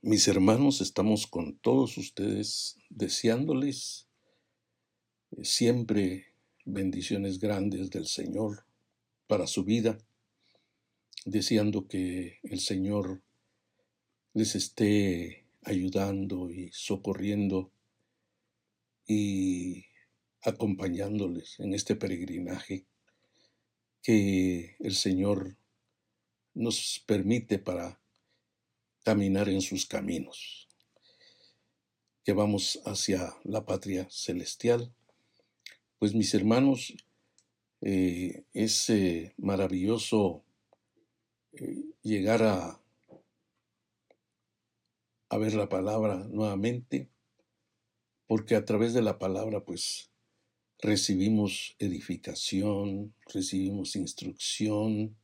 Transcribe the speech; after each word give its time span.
Mis 0.00 0.28
hermanos, 0.28 0.80
estamos 0.80 1.26
con 1.26 1.58
todos 1.58 1.98
ustedes 1.98 2.78
deseándoles 2.88 4.06
eh, 5.32 5.44
siempre 5.44 6.36
bendiciones 6.64 7.40
grandes 7.40 7.90
del 7.90 8.06
Señor 8.06 8.64
para 9.26 9.48
su 9.48 9.64
vida, 9.64 9.98
deseando 11.24 11.88
que 11.88 12.38
el 12.44 12.60
Señor 12.60 13.24
les 14.34 14.54
esté 14.54 15.48
ayudando 15.64 16.48
y 16.48 16.70
socorriendo 16.72 17.72
y 19.04 19.84
acompañándoles 20.42 21.58
en 21.58 21.74
este 21.74 21.96
peregrinaje 21.96 22.86
que 24.04 24.76
el 24.78 24.94
Señor 24.94 25.56
nos 26.54 27.02
permite 27.04 27.58
para 27.58 28.00
caminar 29.08 29.48
en 29.48 29.62
sus 29.62 29.86
caminos, 29.86 30.68
que 32.24 32.34
vamos 32.34 32.78
hacia 32.84 33.34
la 33.42 33.64
patria 33.64 34.06
celestial. 34.10 34.92
Pues 35.98 36.14
mis 36.14 36.34
hermanos, 36.34 36.92
eh, 37.80 38.44
es 38.52 38.90
eh, 38.90 39.32
maravilloso 39.38 40.44
eh, 41.54 41.86
llegar 42.02 42.42
a, 42.42 42.82
a 45.30 45.38
ver 45.38 45.54
la 45.54 45.70
palabra 45.70 46.16
nuevamente, 46.28 47.08
porque 48.26 48.56
a 48.56 48.66
través 48.66 48.92
de 48.92 49.00
la 49.00 49.18
palabra 49.18 49.64
pues 49.64 50.10
recibimos 50.80 51.76
edificación, 51.78 53.14
recibimos 53.32 53.96
instrucción, 53.96 55.16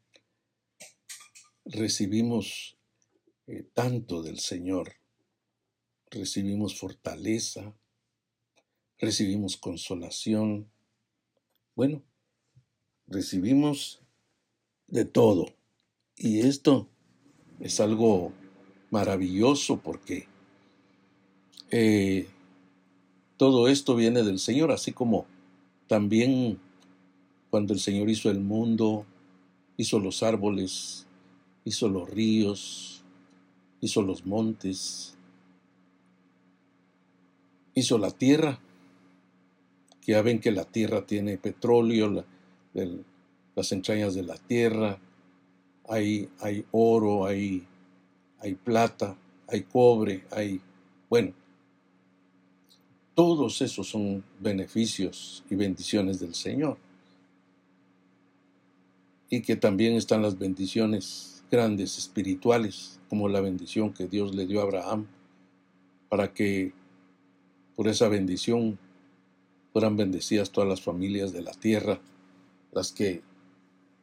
recibimos 1.66 2.78
eh, 3.46 3.62
tanto 3.74 4.22
del 4.22 4.38
Señor, 4.38 4.94
recibimos 6.10 6.78
fortaleza, 6.78 7.74
recibimos 8.98 9.56
consolación, 9.56 10.70
bueno, 11.74 12.02
recibimos 13.06 14.00
de 14.86 15.04
todo. 15.04 15.46
Y 16.16 16.41
esto 16.41 16.88
es 17.60 17.80
algo 17.80 18.32
maravilloso 18.91 19.80
porque 19.80 20.28
eh, 21.70 22.28
todo 23.36 23.69
esto 23.69 23.97
viene 23.97 24.22
del 24.22 24.38
Señor, 24.38 24.70
así 24.70 24.92
como 24.92 25.26
también 25.86 26.58
cuando 27.50 27.74
el 27.74 27.80
Señor 27.80 28.08
hizo 28.08 28.30
el 28.30 28.41
mundo, 28.41 29.04
hizo 29.76 29.98
los 29.98 30.22
árboles, 30.22 31.06
hizo 31.64 31.88
los 31.88 32.08
ríos, 32.08 33.03
hizo 33.84 34.00
los 34.00 34.24
montes, 34.24 35.14
hizo 37.74 37.98
la 37.98 38.10
tierra, 38.10 38.58
que 40.00 40.12
ya 40.12 40.22
ven 40.22 40.41
que 40.41 40.50
la 40.52 40.64
tierra 40.64 41.04
tiene 41.04 41.36
petróleo, 41.36 42.24
las 43.54 43.72
entrañas 43.72 44.14
de 44.14 44.22
la 44.22 44.38
tierra, 44.38 44.98
hay, 45.86 46.30
hay 46.41 46.64
oro, 46.72 47.26
hay, 47.26 47.66
hay 48.38 48.54
plata, 48.54 49.18
hay 49.48 49.64
cobre, 49.64 50.24
hay, 50.30 50.62
bueno, 51.10 51.34
todos 53.14 53.60
esos 53.60 53.86
son 53.86 54.24
beneficios 54.41 55.44
y 55.50 55.56
bendiciones 55.56 56.20
del 56.20 56.34
Señor. 56.34 56.78
Y 59.28 59.42
que 59.42 59.56
también 59.56 59.94
están 59.94 60.22
las 60.22 60.38
bendiciones 60.38 61.33
grandes 61.50 61.98
espirituales, 61.98 63.00
como 63.09 63.28
la 63.28 63.41
bendición 63.41 63.92
que 63.92 64.06
Dios 64.06 64.34
le 64.34 64.47
dio 64.47 64.61
a 64.61 64.64
Abraham, 64.64 65.06
para 66.09 66.33
que 66.33 66.73
por 67.77 67.89
esa 67.89 68.09
bendición 68.09 68.78
fueran 69.72 69.97
bendecidas 69.97 70.50
todas 70.50 70.69
las 70.69 70.81
familias 70.81 71.33
de 71.33 71.42
la 71.42 71.53
tierra, 71.53 72.00
las 72.72 72.93
que 72.93 73.22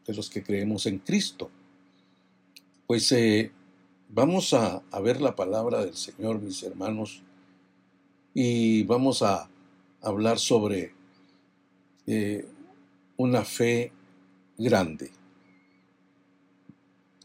los 0.07 0.30
que 0.30 0.44
creemos 0.44 0.85
en 0.85 1.00
Cristo. 1.00 1.50
Pues 2.88 3.12
eh, 3.12 3.51
vamos 4.09 4.53
a, 4.53 4.81
a 4.91 5.00
ver 5.00 5.22
la 5.22 5.35
palabra 5.35 5.85
del 5.85 5.96
Señor, 5.96 6.41
mis 6.41 6.63
hermanos, 6.63 7.24
y 8.34 8.84
vamos 8.84 9.22
a 9.22 9.50
hablar 10.01 10.40
sobre 10.40 10.94
eh, 12.07 12.46
una 13.18 13.44
fe 13.44 13.91
grande. 14.57 15.12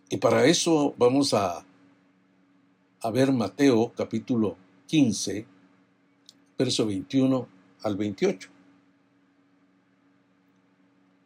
Y 0.09 0.19
para 0.19 0.47
eso 0.47 0.95
vamos 0.99 1.35
a, 1.35 1.65
a 3.01 3.11
ver 3.11 3.33
Mateo 3.33 3.93
capítulo 3.97 4.57
15, 4.87 5.47
verso 6.59 6.87
21 6.87 7.49
al 7.83 7.97
28. 7.97 8.49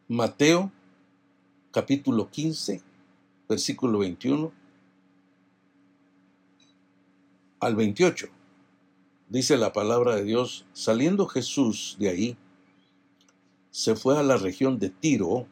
Mateo 0.07 0.71
capítulo 1.71 2.29
15, 2.29 2.81
versículo 3.47 3.99
21 3.99 4.51
al 7.59 7.75
28 7.75 8.41
dice 9.31 9.55
la 9.55 9.71
palabra 9.71 10.17
de 10.17 10.25
Dios, 10.25 10.65
saliendo 10.73 11.25
Jesús 11.25 11.95
de 11.97 12.09
ahí, 12.09 12.37
se 13.71 13.95
fue 13.95 14.19
a 14.19 14.23
la 14.23 14.35
región 14.35 14.77
de 14.77 14.89
Tiro 14.89 15.47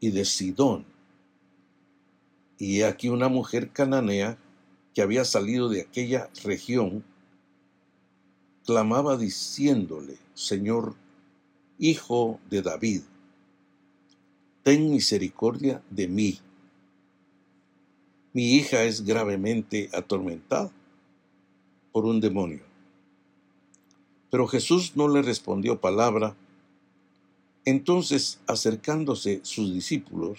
y 0.00 0.10
de 0.10 0.26
Sidón. 0.26 0.84
Y 2.62 2.82
aquí 2.82 3.08
una 3.08 3.28
mujer 3.28 3.70
cananea 3.70 4.38
que 4.94 5.02
había 5.02 5.24
salido 5.24 5.68
de 5.68 5.80
aquella 5.80 6.30
región, 6.44 7.02
clamaba 8.64 9.16
diciéndole, 9.16 10.16
Señor, 10.34 10.94
Hijo 11.80 12.38
de 12.50 12.62
David, 12.62 13.02
ten 14.62 14.92
misericordia 14.92 15.82
de 15.90 16.06
mí. 16.06 16.38
Mi 18.32 18.54
hija 18.54 18.84
es 18.84 19.04
gravemente 19.04 19.90
atormentada 19.92 20.70
por 21.90 22.04
un 22.04 22.20
demonio. 22.20 22.62
Pero 24.30 24.46
Jesús 24.46 24.92
no 24.94 25.08
le 25.08 25.22
respondió 25.22 25.80
palabra. 25.80 26.36
Entonces, 27.64 28.38
acercándose 28.46 29.40
sus 29.42 29.74
discípulos, 29.74 30.38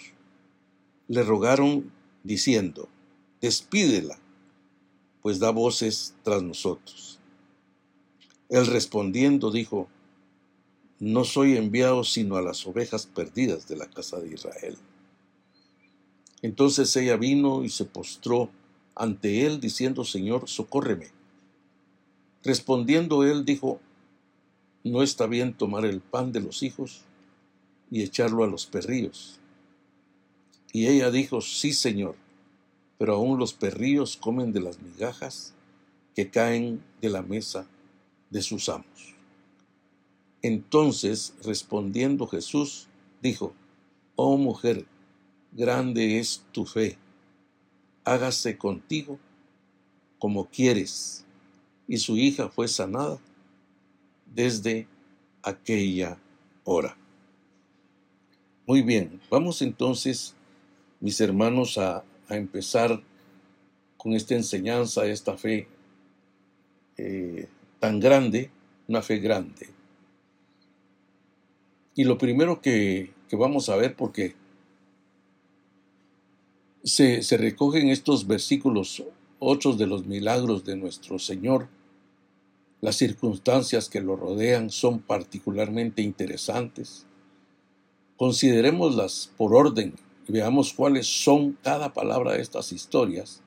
le 1.09 1.21
rogaron 1.23 1.91
diciendo, 2.23 2.89
despídela, 3.41 4.17
pues 5.21 5.39
da 5.39 5.51
voces 5.51 6.15
tras 6.23 6.41
nosotros. 6.41 7.19
Él 8.49 8.65
respondiendo 8.67 9.51
dijo, 9.51 9.87
no 10.99 11.23
soy 11.25 11.57
enviado 11.57 12.03
sino 12.03 12.37
a 12.37 12.41
las 12.41 12.65
ovejas 12.65 13.05
perdidas 13.05 13.67
de 13.67 13.77
la 13.77 13.87
casa 13.87 14.19
de 14.19 14.33
Israel. 14.33 14.77
Entonces 16.41 16.95
ella 16.95 17.17
vino 17.17 17.63
y 17.63 17.69
se 17.69 17.85
postró 17.85 18.49
ante 18.95 19.45
él 19.45 19.59
diciendo, 19.59 20.05
Señor, 20.05 20.47
socórreme. 20.49 21.07
Respondiendo 22.43 23.23
él 23.23 23.45
dijo, 23.45 23.79
no 24.83 25.01
está 25.01 25.27
bien 25.27 25.53
tomar 25.53 25.85
el 25.85 26.01
pan 26.01 26.31
de 26.31 26.41
los 26.41 26.61
hijos 26.61 27.01
y 27.89 28.03
echarlo 28.03 28.43
a 28.43 28.47
los 28.47 28.65
perrillos. 28.65 29.39
Y 30.73 30.87
ella 30.87 31.09
dijo, 31.11 31.39
sí, 31.39 31.71
Señor, 31.71 32.15
pero 32.97 33.15
aún 33.15 33.39
los 33.39 33.53
perrillos 33.53 34.17
comen 34.17 34.51
de 34.51 34.59
las 34.59 34.81
migajas 34.81 35.53
que 36.15 36.29
caen 36.29 36.83
de 36.99 37.09
la 37.09 37.21
mesa 37.21 37.65
de 38.29 38.41
sus 38.41 38.67
amos. 38.67 39.15
Entonces, 40.41 41.33
respondiendo 41.43 42.27
Jesús, 42.27 42.87
dijo, 43.21 43.53
Oh 44.15 44.37
mujer, 44.37 44.85
grande 45.51 46.19
es 46.19 46.43
tu 46.51 46.65
fe, 46.65 46.97
hágase 48.03 48.57
contigo 48.57 49.17
como 50.19 50.45
quieres 50.45 51.25
y 51.87 51.97
su 51.97 52.17
hija 52.17 52.49
fue 52.49 52.67
sanada 52.67 53.19
desde 54.33 54.87
aquella 55.41 56.17
hora. 56.63 56.97
Muy 58.65 58.81
bien, 58.81 59.19
vamos 59.29 59.61
entonces, 59.61 60.35
mis 61.03 61.19
hermanos, 61.19 61.77
a, 61.77 62.05
empezar 62.29 63.03
con 63.97 64.13
esta 64.13 64.35
enseñanza, 64.35 65.05
esta 65.05 65.37
fe 65.37 65.67
eh, 66.97 67.47
tan 67.79 67.99
grande, 67.99 68.49
una 68.87 69.01
fe 69.01 69.17
grande. 69.19 69.67
Y 71.93 72.05
lo 72.05 72.17
primero 72.17 72.61
que, 72.61 73.11
vamos 73.33 73.67
a 73.67 73.75
ver, 73.75 73.97
porque 73.97 74.33
se, 76.85 77.21
se 77.21 77.35
recogen 77.35 77.89
estos 77.89 78.25
versículos 78.25 79.03
otros 79.39 79.77
de 79.77 79.87
los 79.87 80.05
milagros 80.05 80.63
de 80.63 80.77
nuestro 80.77 81.19
Señor, 81.19 81.67
las 82.79 82.95
circunstancias 82.95 83.89
que 83.89 83.99
lo 83.99 84.15
rodean 84.15 84.69
son 84.69 84.99
particularmente 84.99 86.01
interesantes. 86.01 87.05
Considerémoslas 88.15 89.29
por 89.37 89.53
orden 89.53 89.95
y 90.27 90.31
veamos 90.31 90.73
cuáles 90.73 91.07
son 91.07 91.57
cada 91.61 91.93
palabra 91.93 92.33
de 92.33 92.41
estas 92.41 92.71
historias 92.71 93.41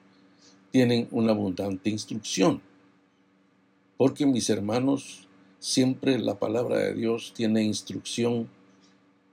tienen 0.71 1.09
una 1.11 1.33
abundante 1.33 1.89
instrucción. 1.89 2.61
Porque 3.97 4.27
mis 4.27 4.51
hermanos, 4.51 5.27
siempre 5.59 6.19
la 6.19 6.39
palabra 6.39 6.79
de 6.79 6.95
Dios 6.95 7.33
tiene 7.35 7.63
instrucción 7.63 8.49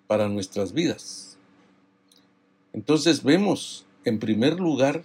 para 0.07 0.29
nuestras 0.29 0.71
vidas. 0.71 1.37
Entonces 2.71 3.23
vemos, 3.23 3.85
en 4.05 4.19
primer 4.19 4.59
lugar, 4.59 5.03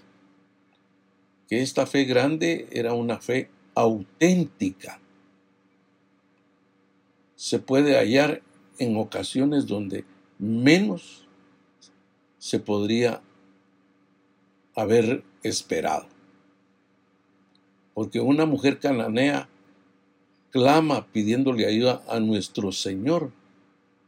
que 1.49 1.61
esta 1.61 1.87
fe 1.87 2.05
grande 2.05 2.69
era 2.71 2.93
una 2.93 3.19
fe 3.19 3.51
auténtica. 3.75 5.01
Se 7.35 7.59
puede 7.59 7.97
hallar 7.97 8.43
en 8.79 8.97
ocasiones 8.97 9.67
donde 9.67 10.05
menos 10.39 11.28
se 12.49 12.59
podría 12.59 13.21
haber 14.75 15.23
esperado. 15.43 16.07
Porque 17.93 18.21
una 18.21 18.47
mujer 18.47 18.79
cananea 18.79 19.51
clama 20.51 21.07
pidiéndole 21.13 21.67
ayuda 21.67 22.03
a 22.09 22.21
nuestro 22.21 22.73
Señor 22.73 23.33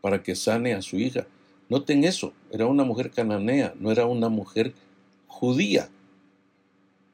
para 0.00 0.22
que 0.22 0.34
sane 0.34 0.72
a 0.72 0.80
su 0.80 0.96
hija. 0.96 1.26
Noten 1.68 2.02
eso, 2.04 2.32
era 2.50 2.66
una 2.66 2.82
mujer 2.82 3.10
cananea, 3.10 3.74
no 3.78 3.92
era 3.92 4.06
una 4.06 4.30
mujer 4.30 4.72
judía, 5.26 5.90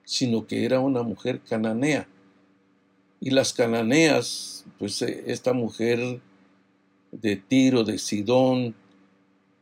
sino 0.04 0.46
que 0.46 0.64
era 0.64 0.78
una 0.78 1.02
mujer 1.02 1.40
cananea. 1.40 2.06
Y 3.20 3.30
las 3.30 3.52
cananeas, 3.52 4.64
pues 4.78 5.02
eh, 5.02 5.24
esta 5.26 5.52
mujer 5.52 6.20
de 7.10 7.34
Tiro, 7.34 7.82
de 7.82 7.98
Sidón, 7.98 8.76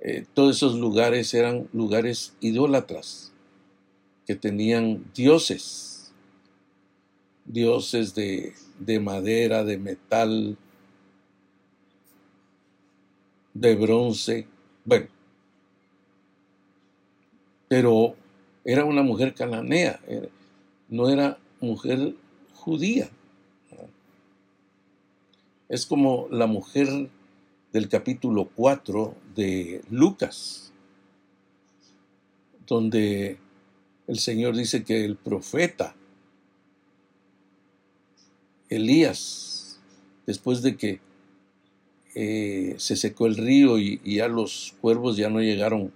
eh, 0.05 0.27
todos 0.35 0.57
esos 0.57 0.75
lugares 0.77 1.33
eran 1.33 1.67
lugares 1.73 2.35
idólatras, 2.41 3.33
que 4.27 4.35
tenían 4.35 5.03
dioses, 5.15 6.13
dioses 7.47 8.15
de, 8.15 8.53
de 8.79 9.01
madera, 9.01 9.65
de 9.65 9.79
metal, 9.79 10.59
de 13.55 13.75
bronce, 13.77 14.47
bueno, 14.85 15.07
pero 17.69 18.15
era 18.65 18.85
una 18.85 19.03
mujer 19.03 19.33
cananea, 19.35 20.01
no 20.89 21.09
era 21.09 21.39
mujer 21.61 22.15
judía. 22.53 23.09
Es 25.69 25.87
como 25.87 26.29
la 26.31 26.47
mujer 26.47 27.09
del 27.75 27.89
capítulo 27.89 28.49
4 28.55 29.17
de 29.35 29.83
Lucas, 29.91 30.73
donde 32.69 33.37
el 34.07 34.19
Señor 34.21 34.55
dice 34.55 34.85
que 34.85 35.05
el 35.05 35.17
profeta 35.17 35.97
Elías, 38.69 39.81
después 40.25 40.63
de 40.63 40.77
que 40.77 41.01
eh, 42.15 42.77
se 42.79 42.95
secó 42.95 43.27
el 43.27 43.37
río 43.37 43.77
y, 43.81 44.01
ya 44.05 44.29
los 44.29 44.77
cuervos 44.81 45.17
ya 45.17 45.29
no 45.29 45.41
llegaron 45.41 45.93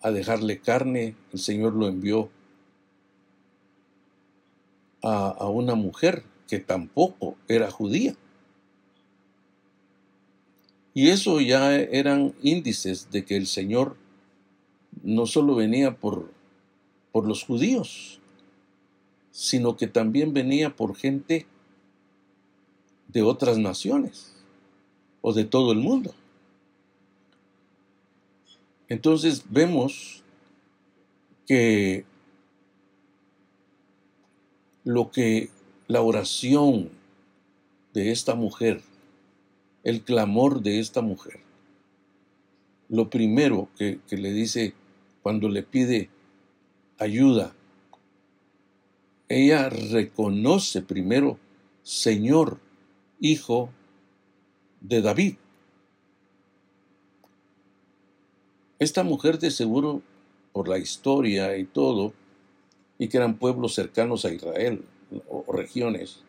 a 0.00 0.12
dejarle 0.12 0.60
carne, 0.60 1.16
el 1.32 1.40
Señor 1.40 1.74
lo 1.74 1.88
envió 1.88 2.30
a 5.02 5.48
una 5.48 5.74
mujer 5.74 6.24
que 6.48 6.58
tampoco 6.58 7.36
era 7.48 7.70
judía. 7.70 8.16
Y 10.96 11.10
eso 11.10 11.42
ya 11.42 11.74
eran 11.74 12.34
índices 12.42 13.10
de 13.10 13.26
que 13.26 13.36
el 13.36 13.46
Señor 13.46 13.98
no 15.02 15.26
solo 15.26 15.54
venía 15.54 15.94
por, 15.98 16.32
por 17.12 17.28
los 17.28 17.44
judíos, 17.44 18.18
sino 19.30 19.76
que 19.76 19.88
también 19.88 20.32
venía 20.32 20.74
por 20.74 20.96
gente 20.96 21.44
de 23.08 23.20
otras 23.20 23.58
naciones 23.58 24.34
o 25.20 25.34
de 25.34 25.44
todo 25.44 25.72
el 25.72 25.80
mundo. 25.80 26.14
Entonces 28.88 29.44
vemos 29.50 30.22
que 31.46 32.06
lo 34.82 35.10
que 35.10 35.50
la 35.88 36.00
oración 36.00 36.88
de 37.92 38.12
esta 38.12 38.34
mujer 38.34 38.80
el 39.86 40.02
clamor 40.02 40.62
de 40.62 40.80
esta 40.80 41.00
mujer. 41.00 41.38
Lo 42.88 43.08
primero 43.08 43.68
que, 43.78 44.00
le 44.10 44.32
dice 44.32 44.74
cuando 45.22 45.48
le 45.48 45.62
pide 45.62 46.10
ayuda, 46.98 47.54
ella 49.28 49.68
reconoce 49.68 50.82
primero, 50.82 51.38
Señor, 51.84 52.58
Hijo 53.20 53.70
de 54.80 55.02
David. 55.02 55.36
Esta 58.80 59.04
mujer 59.04 59.38
de 59.38 59.52
seguro, 59.52 60.02
por 60.52 60.66
la 60.66 60.78
historia 60.78 61.56
y 61.56 61.64
todo, 61.64 62.12
y 62.98 63.06
que 63.06 63.18
eran 63.18 63.38
pueblos 63.38 63.74
cercanos 63.74 64.24
a 64.24 64.32
Israel 64.32 64.84
o, 65.28 65.44
regiones, 65.52 66.24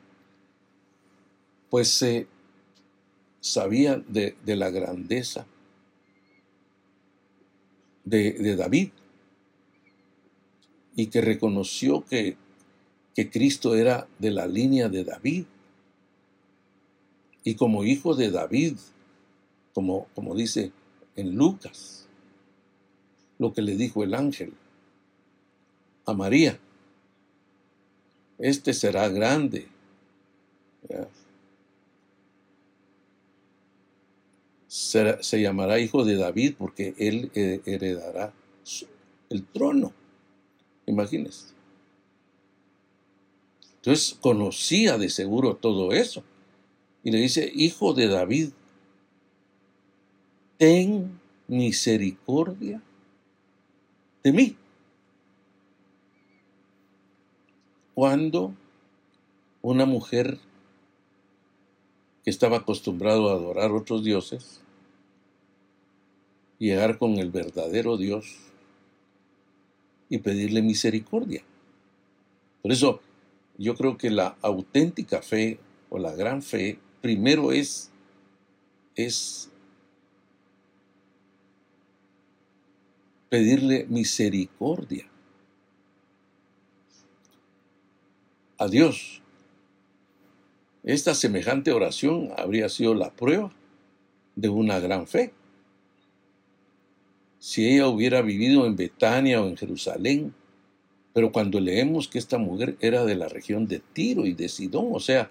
pues 1.71 1.87
se 1.87 2.27
sabía 3.51 4.03
de, 4.07 4.35
la 4.45 4.69
grandeza 4.69 5.45
de, 8.03 8.55
David 8.55 8.89
y 10.95 11.07
que 11.07 11.21
reconoció 11.21 12.03
que, 12.05 12.37
que 13.15 13.29
Cristo 13.29 13.75
era 13.75 14.07
de 14.19 14.31
la 14.31 14.47
línea 14.47 14.89
de 14.89 15.03
David. 15.03 15.45
Y 17.43 17.55
como 17.55 17.83
hijo 17.83 18.15
de 18.15 18.31
David, 18.31 18.77
como, 19.73 20.07
como 20.15 20.35
dice 20.35 20.71
en 21.15 21.35
Lucas, 21.35 22.07
lo 23.37 23.53
que 23.53 23.61
le 23.61 23.75
dijo 23.75 24.03
el 24.03 24.13
ángel 24.13 24.53
a 26.05 26.13
María, 26.13 26.59
este 28.39 28.73
será 28.73 29.09
grande 29.09 29.67
se, 34.77 35.41
llamará 35.41 35.79
hijo 35.79 36.05
de 36.05 36.15
David 36.15 36.53
porque 36.57 36.93
él 36.99 37.31
heredará 37.33 38.31
el 39.29 39.43
trono. 39.43 39.91
Imagínense. 40.85 41.47
Entonces 43.77 44.17
conocía 44.21 44.99
de 44.99 45.09
seguro 45.09 45.55
todo 45.55 45.91
eso. 45.93 46.23
Y 47.03 47.09
le 47.09 47.17
dice, 47.17 47.51
hijo 47.55 47.93
de 47.93 48.07
David, 48.07 48.49
ten 50.57 51.19
misericordia 51.47 52.81
de 54.23 54.31
mí. 54.31 54.55
Cuando 57.95 58.53
una 59.63 59.85
mujer 59.85 60.37
que 62.23 62.29
estaba 62.29 62.57
acostumbrado 62.57 63.29
a 63.29 63.33
adorar 63.33 63.71
otros 63.71 64.03
dioses, 64.03 64.61
llegar 66.59 66.97
con 66.97 67.17
el 67.19 67.31
verdadero 67.31 67.97
Dios 67.97 68.35
y 70.09 70.19
pedirle 70.19 70.61
misericordia. 70.61 71.43
Por 72.61 72.71
eso 72.71 73.01
yo 73.57 73.75
creo 73.75 73.97
que 73.97 74.09
la 74.09 74.37
auténtica 74.41 75.21
fe 75.21 75.59
o 75.89 75.99
la 75.99 76.13
gran 76.13 76.41
fe 76.41 76.79
primero 77.01 77.51
es, 77.51 77.91
es 78.95 79.49
pedirle 83.29 83.85
misericordia 83.89 85.07
a 88.57 88.67
Dios. 88.67 89.21
Esta 90.83 91.13
semejante 91.13 91.71
oración 91.71 92.31
habría 92.37 92.69
sido 92.69 92.93
la 92.93 93.11
prueba 93.11 93.51
de 94.35 94.49
una 94.49 94.79
gran 94.79 95.05
fe 95.05 95.33
si 97.39 97.67
ella 97.67 97.87
hubiera 97.87 98.21
vivido 98.21 98.65
en 98.65 98.75
Betania 98.75 99.41
o 99.41 99.47
en 99.47 99.57
Jerusalén. 99.57 100.33
Pero 101.13 101.31
cuando 101.31 101.59
leemos 101.59 102.07
que 102.07 102.19
esta 102.19 102.37
mujer 102.37 102.77
era 102.79 103.05
de 103.05 103.15
la 103.15 103.27
región 103.27 103.67
de 103.67 103.79
Tiro 103.79 104.25
y 104.25 104.33
de 104.33 104.49
Sidón, 104.49 104.89
o 104.91 104.99
sea, 104.99 105.29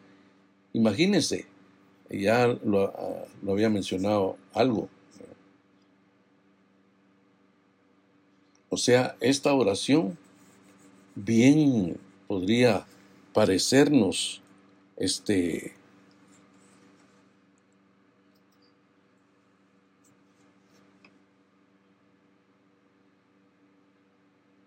imagínense, 0.73 1.47
ya 2.11 2.49
lo, 2.65 2.87
ah, 2.87 3.25
lo 3.43 3.53
había 3.53 3.71
mencionado 3.71 4.37
algo. 4.53 4.89
O 8.69 8.77
sea, 8.77 9.17
esta 9.21 9.55
oración 9.55 10.19
bien 11.15 11.97
podría 12.27 12.85
parecernos 13.33 14.43
este 14.97 15.75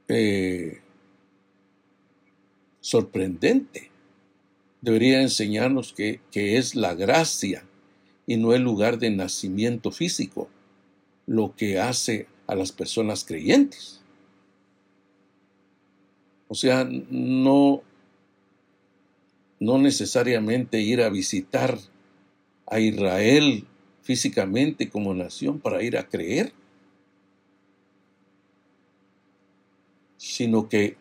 Eh, 0.09 0.81
sorprendente. 2.81 3.91
Debería 4.81 5.21
enseñarnos 5.21 5.93
que, 5.93 6.19
es 6.33 6.75
la 6.75 6.95
gracia 6.95 7.63
y 8.25 8.37
no 8.37 8.53
el 8.53 8.63
lugar 8.63 8.97
de 8.97 9.11
nacimiento 9.11 9.91
físico 9.91 10.49
lo 11.27 11.55
que 11.55 11.79
hace 11.79 12.27
a 12.47 12.55
las 12.55 12.71
personas 12.71 13.23
creyentes. 13.23 14.01
O 16.47 16.55
sea, 16.55 16.89
no, 16.89 17.83
no 19.59 19.77
necesariamente 19.77 20.81
ir 20.81 21.01
a 21.01 21.09
visitar 21.09 21.77
a 22.65 22.79
Israel 22.79 23.67
físicamente 24.01 24.89
como 24.89 25.13
nación 25.13 25.59
para 25.59 25.83
ir 25.83 25.97
a 25.97 26.07
creer, 26.07 26.53
sino 30.19 30.67
que 30.67 30.97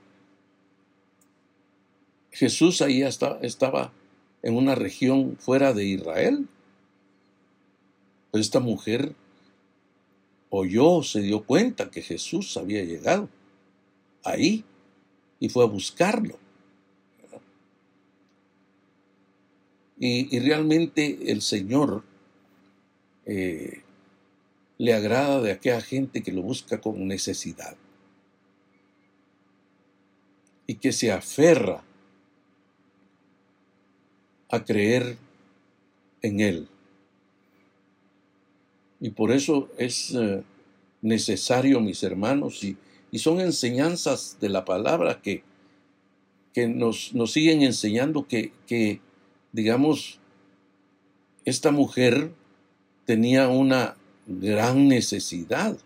Jesús 2.30 2.82
ahí 2.82 3.02
estaba 3.02 3.92
en 4.42 4.56
una 4.56 4.76
región 4.76 5.36
fuera 5.40 5.72
de 5.72 5.84
Israel. 5.86 6.46
Pero 8.30 8.40
esta 8.40 8.60
mujer 8.60 9.16
oyó, 10.50 11.02
se 11.02 11.20
dio 11.20 11.42
cuenta 11.42 11.90
que 11.90 12.00
Jesús 12.00 12.56
había 12.56 12.84
llegado 12.84 13.28
ahí 14.22 14.64
y 15.40 15.48
fue 15.48 15.64
a 15.64 15.66
buscarlo. 15.66 16.38
Y, 19.98 20.38
realmente 20.38 21.32
el 21.32 21.42
Señor 21.42 22.04
eh, 23.26 23.82
le 24.78 24.94
agrada 24.94 25.42
de 25.42 25.50
aquella 25.50 25.80
gente 25.80 26.22
que 26.22 26.30
lo 26.30 26.42
busca 26.42 26.80
con 26.80 27.08
necesidad 27.08 27.76
y 30.68 30.74
que 30.74 30.92
se 30.92 31.10
aferra 31.10 31.82
a 34.50 34.64
creer 34.64 35.16
en 36.22 36.40
Él. 36.40 36.68
Y 39.00 39.10
por 39.10 39.32
eso 39.32 39.70
es 39.78 40.14
eh, 40.14 40.42
necesario, 41.00 41.80
mis 41.80 42.02
hermanos, 42.02 42.62
y, 42.62 42.76
son 43.18 43.40
enseñanzas 43.40 44.36
de 44.38 44.50
la 44.50 44.66
palabra 44.66 45.22
que, 45.22 45.42
que 46.52 46.68
nos, 46.68 47.14
nos, 47.14 47.32
siguen 47.32 47.62
enseñando 47.62 48.28
que, 48.28 48.52
que, 48.66 49.00
digamos, 49.52 50.20
esta 51.46 51.70
mujer 51.70 52.30
tenía 53.06 53.48
una 53.48 53.96
gran 54.26 54.86
necesidad. 54.88 55.78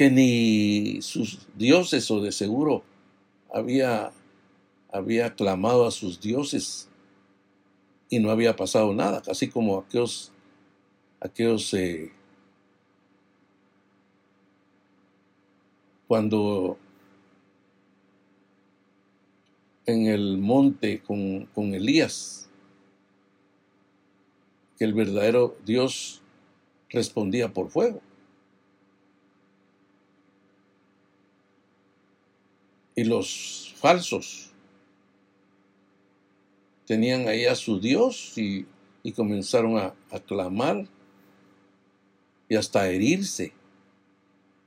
Que 0.00 0.10
ni 0.10 1.02
sus 1.02 1.46
dioses 1.58 2.10
o 2.10 2.22
de 2.22 2.32
seguro 2.32 2.82
había, 3.52 4.12
había 4.90 5.34
clamado 5.34 5.86
a 5.86 5.90
sus 5.90 6.22
dioses 6.22 6.88
y 8.08 8.18
no 8.18 8.30
había 8.30 8.56
pasado 8.56 8.94
nada, 8.94 9.20
así 9.28 9.50
como 9.50 9.76
aquellos, 9.76 10.32
aquellos 11.20 11.74
eh, 11.74 12.10
cuando 16.08 16.78
en 19.84 20.06
el 20.06 20.38
monte 20.38 21.02
con, 21.02 21.44
con 21.54 21.74
Elías, 21.74 22.48
que 24.78 24.86
el 24.86 24.94
verdadero 24.94 25.58
Dios 25.66 26.22
respondía 26.88 27.52
por 27.52 27.68
fuego. 27.68 28.00
Y 33.00 33.04
los 33.04 33.72
falsos 33.76 34.50
tenían 36.86 37.28
ahí 37.28 37.46
a 37.46 37.54
su 37.54 37.80
Dios 37.80 38.36
y, 38.36 38.66
comenzaron 39.16 39.78
a, 39.78 39.94
clamar 40.26 40.86
y 42.46 42.56
hasta 42.56 42.82
a 42.82 42.90
herirse 42.90 43.54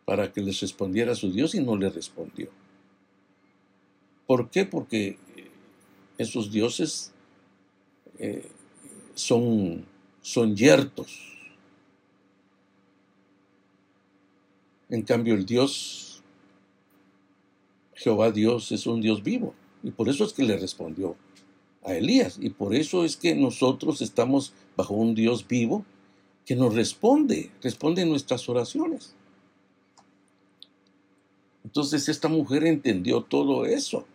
para 0.03 0.33
que 0.33 0.41
les 0.41 0.61
respondiera 0.61 1.13
su 1.13 1.31
Dios 1.31 1.53
y 1.53 1.61
no 1.61 1.77
le 1.77 1.91
respondió. 1.91 2.49
¿Por 4.25 4.49
qué? 4.49 4.65
Porque 4.65 5.19
esos 6.17 6.51
dioses 6.51 7.11
eh, 8.17 8.49
son, 9.13 9.85
son 10.23 10.55
yertos. 10.55 11.37
En 14.89 15.03
cambio, 15.03 15.35
el 15.35 15.45
Dios, 15.45 16.12
Jehová 18.03 18.31
Dios, 18.31 18.71
es 18.71 18.85
un 18.85 19.01
Dios 19.01 19.23
vivo. 19.23 19.53
Y 19.81 19.91
por 19.91 20.09
eso 20.09 20.25
es 20.25 20.33
que 20.33 20.43
le 20.43 20.57
respondió 20.57 21.15
a 21.83 21.93
Elías. 21.93 22.37
Y 22.41 22.49
por 22.49 22.75
eso 22.75 23.05
es 23.05 23.15
que 23.15 23.35
nosotros 23.35 24.01
estamos 24.01 24.53
bajo 24.75 24.93
un 24.93 25.15
Dios 25.15 25.47
vivo 25.47 25.85
que 26.45 26.55
nos 26.55 26.75
responde, 26.75 27.51
responde 27.61 28.05
nuestras 28.05 28.49
oraciones. 28.49 29.15
Entonces 31.63 32.09
esta 32.09 32.27
mujer 32.27 32.65
entendió 32.65 33.21
todo 33.21 33.65
eso, 33.65 34.05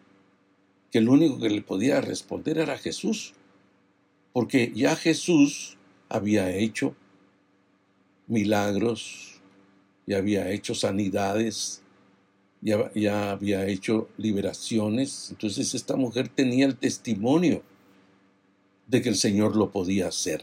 que 0.90 0.98
el 0.98 1.08
único 1.08 1.38
que 1.38 1.48
le 1.48 1.62
podía 1.62 2.02
responder 2.02 2.58
era 2.58 2.76
Jesús, 2.76 3.32
porque 4.34 4.70
ya 4.74 4.94
Jesús 4.96 5.78
había 6.10 6.54
hecho 6.54 6.94
milagros, 8.26 9.28
y 10.08 10.14
había 10.14 10.50
hecho 10.50 10.74
sanidades, 10.74 11.82
ya, 12.60 13.30
había 13.30 13.66
hecho 13.66 14.08
liberaciones. 14.16 15.30
Entonces 15.30 15.74
esta 15.74 15.96
mujer 15.96 16.28
tenía 16.28 16.66
el 16.66 16.76
testimonio 16.76 17.62
de 18.86 19.02
que 19.02 19.08
el 19.08 19.16
Señor 19.16 19.56
lo 19.56 19.70
podía 19.70 20.08
hacer. 20.08 20.42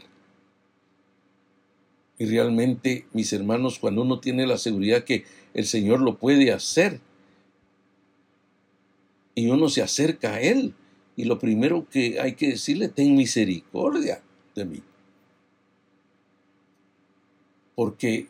Y 2.18 2.26
realmente, 2.26 3.06
mis 3.12 3.32
hermanos, 3.32 3.78
cuando 3.78 4.02
uno 4.02 4.20
tiene 4.20 4.46
la 4.46 4.56
seguridad 4.56 5.04
que 5.04 5.24
el 5.52 5.66
Señor 5.66 6.00
lo 6.00 6.16
puede 6.18 6.52
hacer, 6.52 7.00
y 9.34 9.50
uno 9.50 9.68
se 9.68 9.82
acerca 9.82 10.34
a 10.34 10.40
Él, 10.40 10.74
y 11.14 11.24
lo 11.24 11.38
primero 11.38 11.86
que 11.90 12.18
hay 12.20 12.34
que 12.34 12.48
decirle, 12.48 12.88
ten 12.88 13.14
misericordia 13.16 14.22
de 14.54 14.64
mí. 14.64 14.82
Porque 17.74 18.28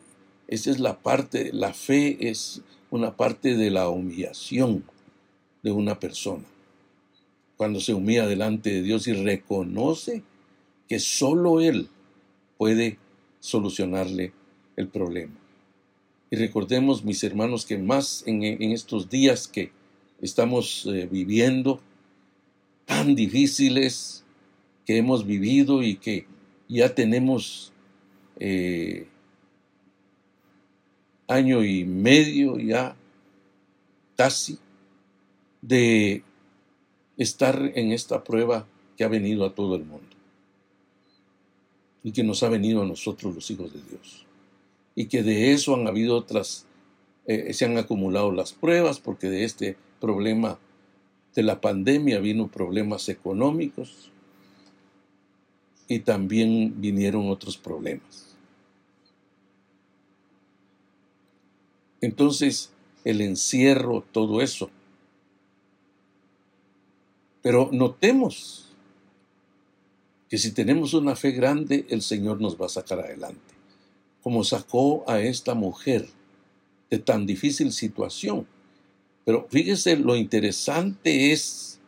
esa 0.49 0.71
es 0.71 0.79
la 0.79 0.99
parte, 0.99 1.51
la 1.53 1.73
fe 1.73 2.29
es 2.29 2.61
una 2.89 3.15
parte 3.15 3.55
de 3.55 3.69
la 3.69 3.89
humillación 3.89 4.83
de 5.63 5.71
una 5.71 5.99
persona. 5.99 6.45
Cuando 7.57 7.79
se 7.79 7.93
humilla 7.93 8.27
delante 8.27 8.69
de 8.69 8.81
Dios 8.81 9.07
y 9.07 9.13
reconoce 9.13 10.23
que 10.87 10.99
solo 10.99 11.59
Él 11.59 11.89
puede 12.57 12.97
solucionarle 13.39 14.33
el 14.75 14.87
problema. 14.87 15.33
Y 16.29 16.35
recordemos, 16.35 17.03
mis 17.03 17.23
hermanos, 17.23 17.65
que 17.65 17.77
más 17.77 18.23
en, 18.27 18.43
estos 18.71 19.09
días 19.09 19.47
que 19.47 19.71
estamos 20.21 20.85
eh, 20.85 21.07
viviendo, 21.09 21.81
tan 22.85 23.15
difíciles 23.15 24.23
que 24.85 24.97
hemos 24.97 25.25
vivido 25.25 25.83
y 25.83 25.95
que 25.95 26.25
ya 26.67 26.93
tenemos 26.93 27.71
eh, 28.39 29.07
año 31.27 31.63
y 31.63 31.85
medio 31.85 32.57
ya, 32.57 32.95
casi, 34.15 34.57
de 35.61 36.23
estar 37.17 37.71
en 37.75 37.91
esta 37.91 38.23
prueba 38.23 38.65
que 38.95 39.03
ha 39.03 39.07
venido 39.07 39.45
a 39.45 39.53
todo 39.53 39.75
el 39.75 39.85
mundo 39.85 40.07
y 42.03 42.11
que 42.11 42.23
nos 42.23 42.41
ha 42.43 42.49
venido 42.49 42.81
a 42.81 42.85
nosotros 42.85 43.35
los 43.35 43.51
hijos 43.51 43.73
de 43.73 43.81
Dios. 43.81 44.25
Y 44.95 45.07
que 45.07 45.23
de 45.23 45.53
eso 45.53 45.75
han 45.75 45.87
habido 45.87 46.15
otras, 46.15 46.65
eh, 47.25 47.53
se 47.53 47.65
han 47.65 47.77
acumulado 47.77 48.31
las 48.31 48.53
pruebas 48.53 48.99
porque 48.99 49.29
de 49.29 49.43
este 49.43 49.77
problema 49.99 50.57
de 51.35 51.43
la 51.43 51.59
pandemia 51.59 52.19
vino 52.19 52.47
problemas 52.47 53.09
económicos 53.09 54.09
y 55.87 55.99
también 55.99 56.79
vinieron 56.81 57.29
otros 57.29 57.57
problemas. 57.57 58.26
Entonces, 62.01 62.71
el 63.03 63.21
encierro, 63.21 64.03
todo 64.11 64.41
eso. 64.41 64.69
Pero 67.41 67.69
notemos 67.71 68.67
que 70.29 70.37
si 70.37 70.51
tenemos 70.51 70.93
una 70.93 71.15
fe 71.15 71.31
grande, 71.31 71.85
el 71.89 72.01
Señor 72.01 72.41
nos 72.41 72.59
va 72.59 72.65
a 72.65 72.69
sacar 72.69 72.99
adelante. 72.99 73.53
Como 74.21 74.43
sacó 74.43 75.09
a 75.09 75.21
esta 75.21 75.53
mujer 75.53 76.09
de 76.89 76.99
tan 76.99 77.25
difícil 77.25 77.71
situación. 77.71 78.47
Pero 79.25 79.47
fíjese, 79.49 79.95
lo 79.97 80.15
interesante 80.15 81.31
es 81.31 81.79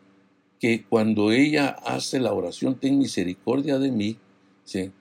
que 0.60 0.84
cuando 0.84 1.32
ella 1.32 1.70
hace 1.70 2.20
la 2.20 2.34
oración, 2.34 2.76
ten 2.76 3.00
misericordia 3.00 3.80
de 3.80 3.92
mí, 3.92 4.18
¿sí? 4.66 4.92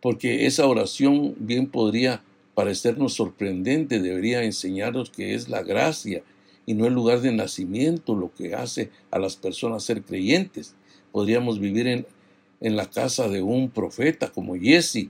Porque 0.00 0.46
esa 0.46 0.66
oración 0.66 1.34
bien 1.38 1.66
podría 1.66 2.22
parecernos 2.54 3.14
sorprendente, 3.14 4.00
debería 4.00 4.42
enseñarnos 4.42 5.10
que 5.10 5.34
es 5.34 5.48
la 5.48 5.62
gracia 5.62 6.22
y 6.66 6.74
no 6.74 6.86
el 6.86 6.94
lugar 6.94 7.20
de 7.20 7.32
nacimiento 7.32 8.14
lo 8.14 8.32
que 8.34 8.54
hace 8.54 8.90
a 9.10 9.18
las 9.18 9.36
personas 9.36 9.84
ser 9.84 10.02
creyentes. 10.02 10.74
Podríamos 11.12 11.58
vivir 11.58 11.86
en, 11.86 12.06
en 12.60 12.76
la 12.76 12.86
casa 12.86 13.28
de 13.28 13.42
un 13.42 13.70
profeta 13.70 14.28
como 14.30 14.56
Jesse, 14.56 15.08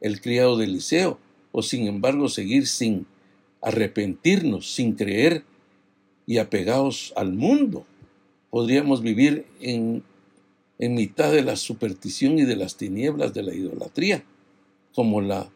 el 0.00 0.20
criado 0.20 0.56
de 0.56 0.64
Eliseo, 0.64 1.18
o 1.52 1.62
sin 1.62 1.86
embargo 1.86 2.28
seguir 2.28 2.66
sin 2.66 3.06
arrepentirnos, 3.62 4.72
sin 4.72 4.92
creer 4.92 5.44
y 6.26 6.38
apegados 6.38 7.12
al 7.16 7.32
mundo. 7.32 7.86
Podríamos 8.50 9.02
vivir 9.02 9.46
en, 9.60 10.02
en 10.78 10.94
mitad 10.94 11.32
de 11.32 11.42
la 11.42 11.56
superstición 11.56 12.38
y 12.38 12.44
de 12.44 12.56
las 12.56 12.76
tinieblas 12.76 13.32
de 13.32 13.42
la 13.42 13.54
idolatría, 13.54 14.24
como 14.94 15.20
la, 15.20 15.50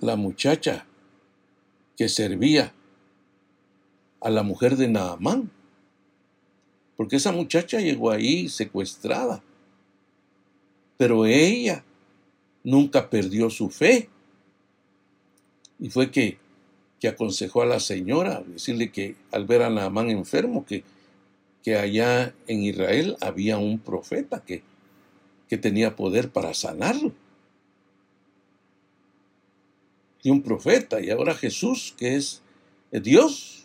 la 0.00 0.16
muchacha 0.16 0.86
que 1.96 2.08
servía 2.08 2.72
a 4.20 4.30
la 4.30 4.42
mujer 4.42 4.76
de 4.76 4.88
Naamán, 4.88 5.50
porque 6.96 7.16
esa 7.16 7.32
muchacha 7.32 7.80
llegó 7.80 8.10
ahí 8.10 8.48
secuestrada, 8.48 9.42
pero 10.96 11.26
ella 11.26 11.84
nunca 12.62 13.10
perdió 13.10 13.50
su 13.50 13.68
fe. 13.68 14.08
Y 15.78 15.90
fue 15.90 16.10
que, 16.10 16.38
que 17.00 17.08
aconsejó 17.08 17.62
a 17.62 17.66
la 17.66 17.80
señora, 17.80 18.42
decirle 18.46 18.90
que 18.90 19.16
al 19.32 19.44
ver 19.44 19.62
a 19.62 19.70
Naamán 19.70 20.08
enfermo, 20.10 20.64
que, 20.64 20.84
que 21.64 21.76
allá 21.76 22.32
en 22.46 22.62
Israel 22.62 23.16
había 23.20 23.58
un 23.58 23.80
profeta 23.80 24.44
que, 24.44 24.62
que 25.48 25.58
tenía 25.58 25.96
poder 25.96 26.30
para 26.30 26.54
sanarlo. 26.54 27.12
Y 30.22 30.30
un 30.30 30.42
profeta, 30.42 31.00
y 31.00 31.10
ahora 31.10 31.34
Jesús, 31.34 31.94
que 31.98 32.14
es 32.14 32.42
Dios, 32.92 33.64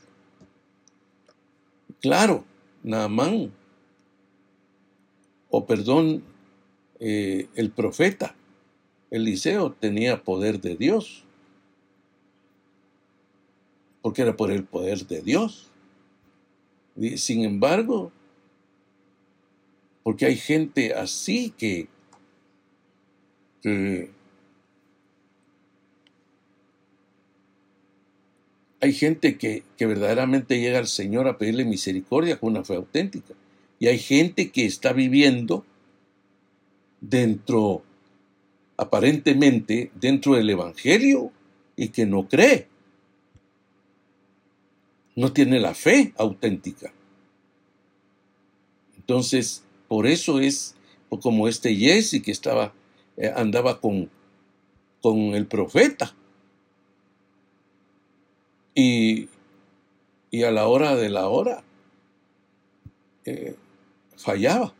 Claro, 2.01 2.45
Naamán, 2.81 3.51
o 5.49 5.65
perdón, 5.65 6.23
eh, 7.01 7.49
el 7.55 7.71
profeta 7.71 8.35
Eliseo 9.11 9.73
tenía 9.73 10.23
poder 10.23 10.61
de 10.61 10.77
Dios, 10.77 11.25
porque 14.01 14.21
era 14.21 14.37
por 14.37 14.49
el 14.51 14.63
poder 14.63 15.07
de 15.07 15.21
Dios. 15.21 15.68
Sin 17.17 17.43
embargo, 17.43 18.11
porque 20.03 20.25
hay 20.25 20.35
gente 20.35 20.93
así 20.93 21.53
que, 21.57 21.87
que 23.61 24.11
hay 28.81 28.93
gente 28.93 29.37
que, 29.37 29.63
verdaderamente 29.79 30.59
llega 30.59 30.79
al 30.79 30.87
Señor 30.87 31.27
a 31.27 31.37
pedirle 31.37 31.65
misericordia 31.65 32.39
con 32.39 32.51
una 32.51 32.63
fe 32.63 32.75
auténtica. 32.75 33.33
Y 33.77 33.87
hay 33.87 33.99
gente 33.99 34.51
que 34.51 34.65
está 34.65 34.93
viviendo 34.93 35.65
dentro, 37.01 37.83
aparentemente, 38.77 39.91
dentro 39.95 40.35
del 40.35 40.49
Evangelio 40.49 41.31
y 41.75 41.89
que 41.89 42.05
no 42.05 42.27
cree. 42.27 42.67
No 45.15 45.33
tiene 45.33 45.59
la 45.59 45.73
fe 45.73 46.13
auténtica. 46.17 46.93
Entonces, 48.97 49.63
por 49.87 50.05
eso 50.07 50.39
es 50.39 50.75
como 51.21 51.47
este 51.47 51.75
Jesse 51.75 52.21
que 52.23 52.31
estaba, 52.31 52.73
eh, 53.17 53.31
andaba 53.35 53.81
con, 53.81 54.09
con 55.01 55.17
el 55.33 55.47
profeta 55.47 56.15
y, 58.75 59.29
a 60.45 60.51
la 60.51 60.67
hora 60.67 60.95
de 60.95 61.09
la 61.09 61.27
hora 61.27 61.63
eh, 63.25 63.55
fallaba. 64.15 64.73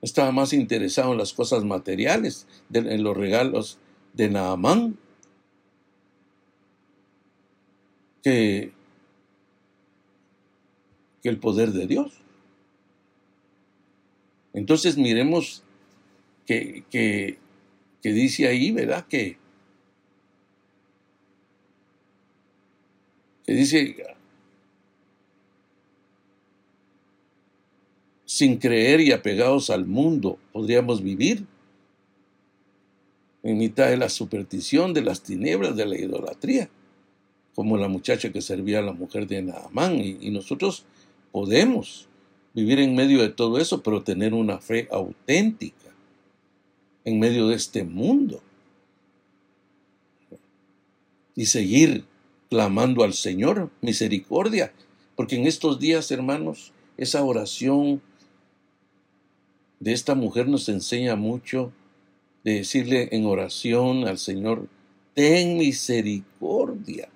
Estaba 0.00 0.32
más 0.32 0.52
interesado 0.52 1.12
en 1.12 1.18
las 1.18 1.34
cosas 1.34 1.64
materiales, 1.64 2.46
en 2.72 3.02
los 3.02 3.16
regalos 3.16 3.78
de 4.14 4.30
Naamán, 4.30 4.96
que, 8.22 8.72
que 11.22 11.28
el 11.28 11.38
poder 11.38 11.72
de 11.72 11.86
Dios. 11.86 12.20
Entonces 14.52 14.96
miremos 14.96 15.62
que, 16.46 16.84
que, 16.90 17.38
que 18.02 18.12
dice 18.12 18.48
ahí, 18.48 18.72
¿verdad? 18.72 19.06
Que, 19.06 19.38
dice, 23.46 23.96
sin 28.24 28.58
creer 28.58 29.00
y 29.00 29.12
apegados 29.12 29.70
al 29.70 29.86
mundo, 29.86 30.38
podríamos 30.52 31.02
vivir 31.02 31.46
en 33.42 33.58
mitad 33.58 33.88
de 33.88 33.96
la 33.96 34.08
superstición, 34.08 34.94
de 34.94 35.02
las 35.02 35.22
tinieblas, 35.22 35.76
de 35.76 35.86
la 35.86 35.98
idolatría, 35.98 36.68
como 37.54 37.76
la 37.76 37.88
muchacha 37.88 38.32
que 38.32 38.42
servía 38.42 38.78
a 38.78 38.82
la 38.82 38.92
mujer 38.92 39.26
de 39.26 39.42
Naamán. 39.42 40.00
Y, 40.00 40.18
y 40.20 40.30
nosotros 40.30 40.84
podemos 41.32 42.08
vivir 42.54 42.80
en 42.80 42.94
medio 42.94 43.22
de 43.22 43.28
todo 43.28 43.58
eso, 43.58 43.82
pero 43.82 44.02
tener 44.02 44.34
una 44.34 44.58
fe 44.58 44.88
auténtica 44.90 45.90
en 47.04 47.18
medio 47.18 47.48
de 47.48 47.56
este 47.56 47.84
mundo 47.84 48.42
y 51.34 51.46
seguir 51.46 52.04
clamando 52.48 53.04
al 53.04 53.14
Señor 53.14 53.70
misericordia, 53.80 54.72
porque 55.16 55.36
en 55.36 55.46
estos 55.46 55.78
días, 55.78 56.10
hermanos, 56.10 56.72
esa 56.96 57.22
oración 57.22 58.02
de 59.78 59.92
esta 59.92 60.14
mujer 60.14 60.48
nos 60.48 60.68
enseña 60.68 61.16
mucho 61.16 61.72
de 62.44 62.54
decirle 62.54 63.08
en 63.12 63.26
oración 63.26 64.06
al 64.06 64.18
Señor, 64.18 64.66
ten 65.14 65.56
misericordia 65.56 67.08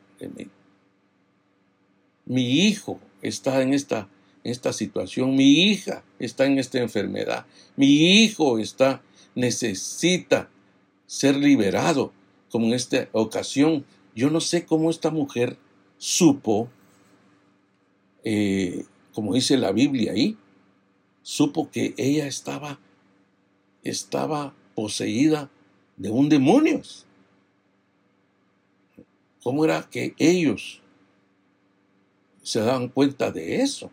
Mi 2.27 2.67
hijo 2.67 3.01
está 3.23 3.63
en 3.63 3.75
esta, 3.75 4.09
en 4.43 4.53
esta 4.53 4.73
situación, 4.73 5.35
mi 5.35 5.65
hija 5.65 6.05
está 6.19 6.47
en 6.47 6.59
esta 6.59 6.79
enfermedad, 6.79 7.47
mi 7.77 8.23
hijo 8.23 8.59
está, 8.59 9.03
necesita 9.35 10.49
ser 11.07 11.37
liberado, 11.37 12.13
como 12.51 12.67
en 12.67 12.75
esta 12.75 13.09
ocasión 13.13 13.85
yo 14.15 14.31
no 14.31 14.41
sé 14.41 14.65
cómo 14.65 14.91
esta 14.91 15.11
mujer 15.11 15.59
supo, 15.99 16.69
eh, 18.23 18.85
como 19.13 19.35
dice 19.35 19.57
la 19.57 19.73
Biblia 19.73 20.13
ahí, 20.13 20.37
supo 21.23 21.71
que 21.71 21.95
ella 21.97 22.27
estaba, 22.27 22.79
estaba 23.83 24.55
poseída 24.75 25.51
de 25.97 26.11
un 26.11 26.29
demonio. 26.29 26.83
¿Cómo 29.45 29.67
era 29.67 29.89
que 29.91 30.15
ellos 30.19 30.81
se 32.43 32.61
daban 32.61 32.89
cuenta 32.89 33.31
de 33.31 33.61
eso? 33.61 33.91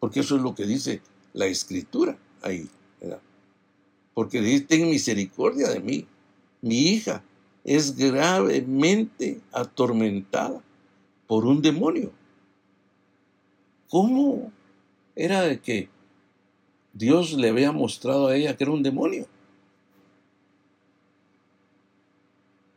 Porque 0.00 0.20
eso 0.20 0.36
es 0.36 0.42
lo 0.42 0.54
que 0.54 0.64
dice 0.64 1.02
la 1.34 1.44
escritura 1.44 2.16
ahí. 2.40 2.70
Porque 4.14 4.40
dice, 4.40 4.64
ten 4.64 4.88
misericordia 4.88 5.68
de 5.68 5.80
mí, 5.80 6.06
mi 6.62 6.88
hija 6.88 7.22
es 7.64 7.94
gravemente 7.94 9.42
atormentada 9.52 10.62
por 11.26 11.44
un 11.44 11.60
demonio. 11.60 12.12
¿Cómo 13.90 14.50
era 15.14 15.42
de 15.42 15.60
que 15.60 15.90
Dios 16.94 17.34
le 17.34 17.50
había 17.50 17.72
mostrado 17.72 18.28
a 18.28 18.36
ella 18.36 18.56
que 18.56 18.64
era 18.64 18.72
un 18.72 18.82
demonio? 18.82 19.26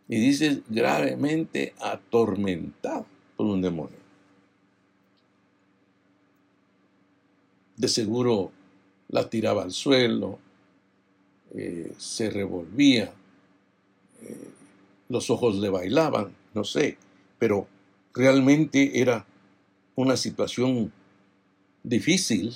Y 0.07 0.19
dice 0.19 0.61
gravemente 0.69 1.73
atormentada 1.79 3.05
por 3.35 3.47
un 3.47 3.61
demonio. 3.61 3.97
De 7.75 7.87
seguro 7.87 8.51
la 9.09 9.29
tiraba 9.29 9.63
al 9.63 9.71
suelo, 9.71 10.39
eh, 11.53 11.93
se 11.97 12.29
revolvía, 12.29 13.13
eh, 14.21 14.49
los 15.09 15.29
ojos 15.29 15.55
le 15.57 15.69
bailaban, 15.69 16.35
no 16.53 16.63
sé, 16.63 16.97
pero 17.37 17.67
realmente 18.13 18.99
era 18.99 19.25
una 19.95 20.17
situación 20.17 20.91
difícil 21.83 22.55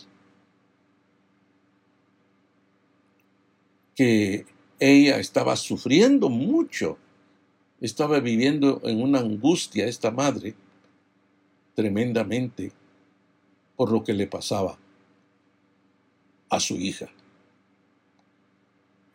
que 3.95 4.45
ella 4.79 5.19
estaba 5.19 5.55
sufriendo 5.55 6.29
mucho, 6.29 6.97
estaba 7.81 8.19
viviendo 8.19 8.81
en 8.83 9.01
una 9.01 9.19
angustia 9.19 9.85
esta 9.85 10.11
madre 10.11 10.55
tremendamente 11.75 12.71
por 13.75 13.91
lo 13.91 14.03
que 14.03 14.13
le 14.13 14.27
pasaba 14.27 14.77
a 16.49 16.59
su 16.59 16.75
hija. 16.75 17.09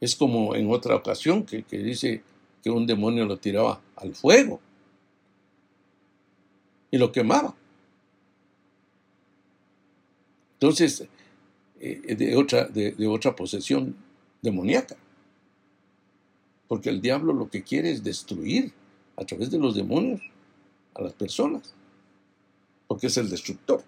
Es 0.00 0.14
como 0.16 0.54
en 0.54 0.70
otra 0.70 0.96
ocasión 0.96 1.44
que, 1.44 1.62
que 1.62 1.78
dice 1.78 2.22
que 2.62 2.70
un 2.70 2.86
demonio 2.86 3.26
lo 3.26 3.38
tiraba 3.38 3.80
al 3.96 4.14
fuego 4.14 4.60
y 6.90 6.98
lo 6.98 7.12
quemaba. 7.12 7.54
Entonces, 10.54 11.06
eh, 11.80 12.14
de, 12.16 12.36
otra, 12.36 12.64
de, 12.64 13.06
otra 13.06 13.36
posesión 13.36 13.94
demoníaca. 14.40 14.96
Porque 16.68 16.90
el 16.90 17.00
diablo 17.00 17.32
lo 17.32 17.50
que 17.50 17.62
quiere 17.62 17.90
es 17.90 18.02
destruir 18.02 18.72
a 19.16 19.24
través 19.24 19.50
de 19.50 19.58
los 19.58 19.74
demonios 19.74 20.20
a 20.94 21.02
las 21.02 21.12
personas. 21.12 21.74
Porque 22.86 23.08
es 23.08 23.16
el 23.16 23.28
destructor. 23.30 23.82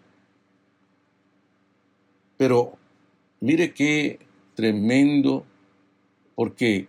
Pero 2.37 2.77
mire 3.41 3.73
qué 3.73 4.19
tremendo, 4.55 5.45
porque 6.35 6.89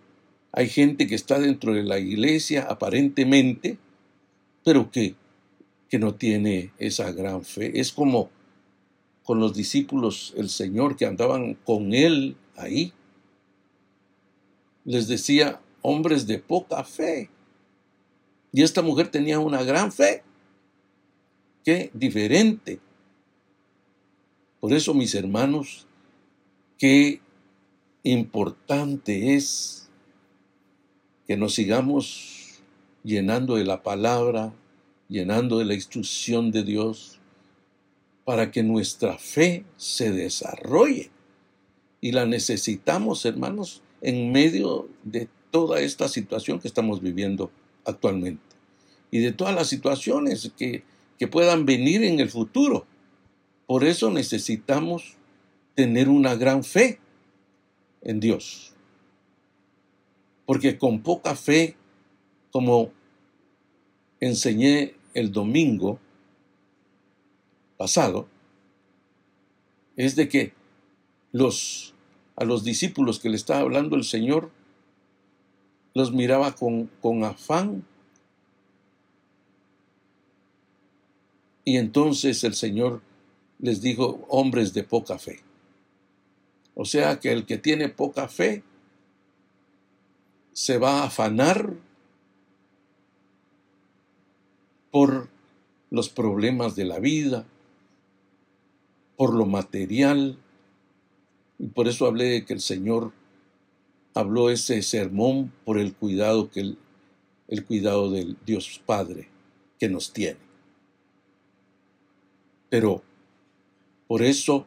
hay 0.52 0.68
gente 0.68 1.06
que 1.06 1.14
está 1.14 1.38
dentro 1.38 1.74
de 1.74 1.82
la 1.82 1.98
iglesia 1.98 2.66
aparentemente, 2.68 3.78
pero 4.64 4.90
que, 4.90 5.14
que 5.88 5.98
no 5.98 6.14
tiene 6.14 6.72
esa 6.78 7.12
gran 7.12 7.44
fe. 7.44 7.80
Es 7.80 7.92
como 7.92 8.30
con 9.24 9.40
los 9.40 9.54
discípulos 9.54 10.34
el 10.36 10.48
Señor 10.48 10.96
que 10.96 11.06
andaban 11.06 11.54
con 11.54 11.92
él 11.92 12.36
ahí. 12.56 12.92
Les 14.84 15.06
decía, 15.06 15.60
hombres 15.88 16.26
de 16.26 16.38
poca 16.38 16.84
fe. 16.84 17.30
Y 18.52 18.62
esta 18.62 18.82
mujer 18.82 19.08
tenía 19.08 19.38
una 19.38 19.62
gran 19.62 19.92
fe. 19.92 20.22
Qué 21.64 21.90
diferente. 21.92 22.80
Por 24.60 24.72
eso, 24.72 24.94
mis 24.94 25.14
hermanos, 25.14 25.86
qué 26.78 27.20
importante 28.02 29.34
es 29.34 29.88
que 31.26 31.36
nos 31.36 31.54
sigamos 31.54 32.62
llenando 33.04 33.56
de 33.56 33.64
la 33.64 33.82
palabra, 33.82 34.54
llenando 35.08 35.58
de 35.58 35.64
la 35.64 35.74
instrucción 35.74 36.50
de 36.50 36.64
Dios, 36.64 37.20
para 38.24 38.50
que 38.50 38.62
nuestra 38.62 39.18
fe 39.18 39.64
se 39.76 40.10
desarrolle. 40.10 41.10
Y 42.00 42.12
la 42.12 42.26
necesitamos, 42.26 43.24
hermanos, 43.24 43.82
en 44.00 44.32
medio 44.32 44.88
de 45.02 45.28
toda 45.50 45.80
esta 45.80 46.08
situación 46.08 46.60
que 46.60 46.68
estamos 46.68 47.00
viviendo 47.00 47.50
actualmente. 47.84 48.42
Y 49.10 49.20
de 49.20 49.32
todas 49.32 49.54
las 49.54 49.68
situaciones 49.68 50.52
que, 50.56 50.82
que 51.18 51.28
puedan 51.28 51.64
venir 51.64 52.04
en 52.04 52.20
el 52.20 52.30
futuro. 52.30 52.86
Por 53.66 53.84
eso 53.84 54.10
necesitamos 54.10 55.16
tener 55.74 56.08
una 56.08 56.34
gran 56.34 56.64
fe 56.64 56.98
en 58.02 58.20
Dios. 58.20 58.72
Porque 60.46 60.78
con 60.78 61.00
poca 61.00 61.34
fe, 61.34 61.76
como 62.50 62.90
enseñé 64.20 64.94
el 65.14 65.32
domingo, 65.32 65.98
pasado 67.76 68.28
es 69.96 70.16
de 70.16 70.28
que 70.28 70.52
los, 71.32 71.94
a 72.36 72.44
los 72.44 72.64
discípulos 72.64 73.18
que 73.18 73.30
le 73.30 73.36
estaba 73.36 73.60
hablando 73.60 73.96
el 73.96 74.04
Señor 74.04 74.50
los 75.98 76.12
miraba 76.12 76.54
con, 76.54 76.88
con 77.02 77.24
afán 77.24 77.84
y 81.64 81.76
entonces 81.76 82.44
el 82.44 82.54
Señor 82.54 83.02
les 83.58 83.80
dijo 83.82 84.24
hombres 84.28 84.72
de 84.72 84.84
poca 84.84 85.18
fe. 85.18 85.40
O 86.76 86.84
sea 86.84 87.18
que 87.18 87.32
el 87.32 87.46
que 87.46 87.58
tiene 87.58 87.88
poca 87.88 88.28
fe 88.28 88.62
se 90.52 90.78
va 90.78 91.00
a 91.00 91.06
afanar 91.06 91.74
por 94.92 95.28
los 95.90 96.08
problemas 96.10 96.76
de 96.76 96.84
la 96.84 97.00
vida, 97.00 97.44
por 99.16 99.34
lo 99.34 99.46
material. 99.46 100.38
Y 101.58 101.66
por 101.66 101.88
eso 101.88 102.06
hablé 102.06 102.26
de 102.26 102.44
que 102.44 102.54
el 102.54 102.60
Señor 102.60 103.17
habló 104.14 104.50
ese 104.50 104.82
sermón 104.82 105.52
por 105.64 105.78
el 105.78 105.94
cuidado 105.94 106.50
que 106.50 106.60
el, 106.60 106.78
el 107.48 107.64
cuidado 107.64 108.10
del 108.10 108.36
Dios 108.44 108.80
Padre 108.84 109.28
que 109.78 109.88
nos 109.88 110.12
tiene. 110.12 110.38
Pero 112.68 113.02
por 114.06 114.22
eso 114.22 114.66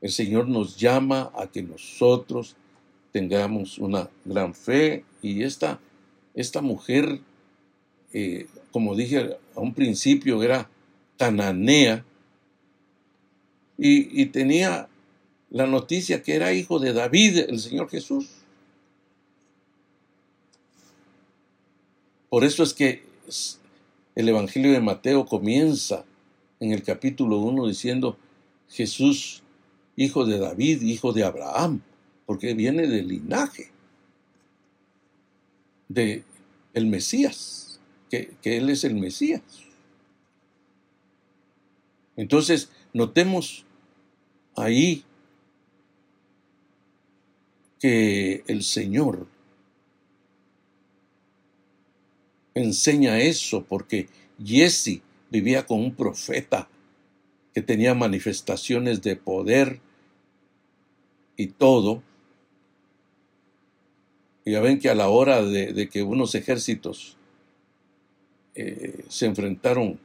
el 0.00 0.10
Señor 0.10 0.48
nos 0.48 0.76
llama 0.76 1.30
a 1.34 1.46
que 1.46 1.62
nosotros 1.62 2.56
tengamos 3.12 3.78
una 3.78 4.10
gran 4.24 4.54
fe 4.54 5.04
y 5.20 5.42
esta, 5.42 5.78
esta 6.34 6.60
mujer, 6.60 7.20
eh, 8.12 8.46
como 8.72 8.96
dije 8.96 9.36
a 9.54 9.60
un 9.60 9.74
principio, 9.74 10.42
era 10.42 10.68
cananea, 11.18 12.04
y, 13.78 14.26
tenía 14.26 14.88
la 15.50 15.66
noticia 15.66 16.22
que 16.22 16.36
era 16.36 16.52
hijo 16.52 16.78
de 16.78 16.92
David, 16.92 17.38
el 17.48 17.58
Señor 17.58 17.88
Jesús. 17.88 18.30
Por 22.32 22.44
eso 22.44 22.62
es 22.62 22.72
que 22.72 23.02
el 24.14 24.26
Evangelio 24.26 24.72
de 24.72 24.80
Mateo 24.80 25.26
comienza 25.26 26.06
en 26.60 26.72
el 26.72 26.82
capítulo 26.82 27.36
1 27.36 27.66
diciendo 27.66 28.16
Jesús, 28.70 29.42
hijo 29.96 30.24
de 30.24 30.38
David, 30.38 30.80
hijo 30.80 31.12
de 31.12 31.24
Abraham, 31.24 31.82
porque 32.24 32.54
viene 32.54 32.86
del 32.86 33.08
linaje 33.08 33.70
de 35.88 36.24
el 36.72 36.86
Mesías, 36.86 37.78
que, 38.08 38.32
que 38.40 38.56
Él 38.56 38.70
es 38.70 38.84
el 38.84 38.94
Mesías. 38.94 39.42
Entonces, 42.16 42.70
notemos 42.94 43.66
ahí 44.56 45.04
que 47.78 48.42
el 48.46 48.62
Señor 48.62 49.26
enseña 52.54 53.18
eso 53.20 53.64
porque 53.64 54.08
Jesse 54.42 55.00
vivía 55.30 55.66
con 55.66 55.80
un 55.80 55.94
profeta 55.94 56.68
que 57.54 57.62
tenía 57.62 57.94
manifestaciones 57.94 59.02
de 59.02 59.16
poder 59.16 59.80
y 61.36 61.48
todo. 61.48 62.02
Y 64.44 64.52
ya 64.52 64.60
ven 64.60 64.78
que 64.78 64.90
a 64.90 64.94
la 64.94 65.08
hora 65.08 65.42
de, 65.42 65.88
que 65.88 66.02
unos 66.02 66.34
ejércitos 66.34 67.16
eh, 68.54 69.04
se 69.08 69.26
enfrentaron 69.26 69.98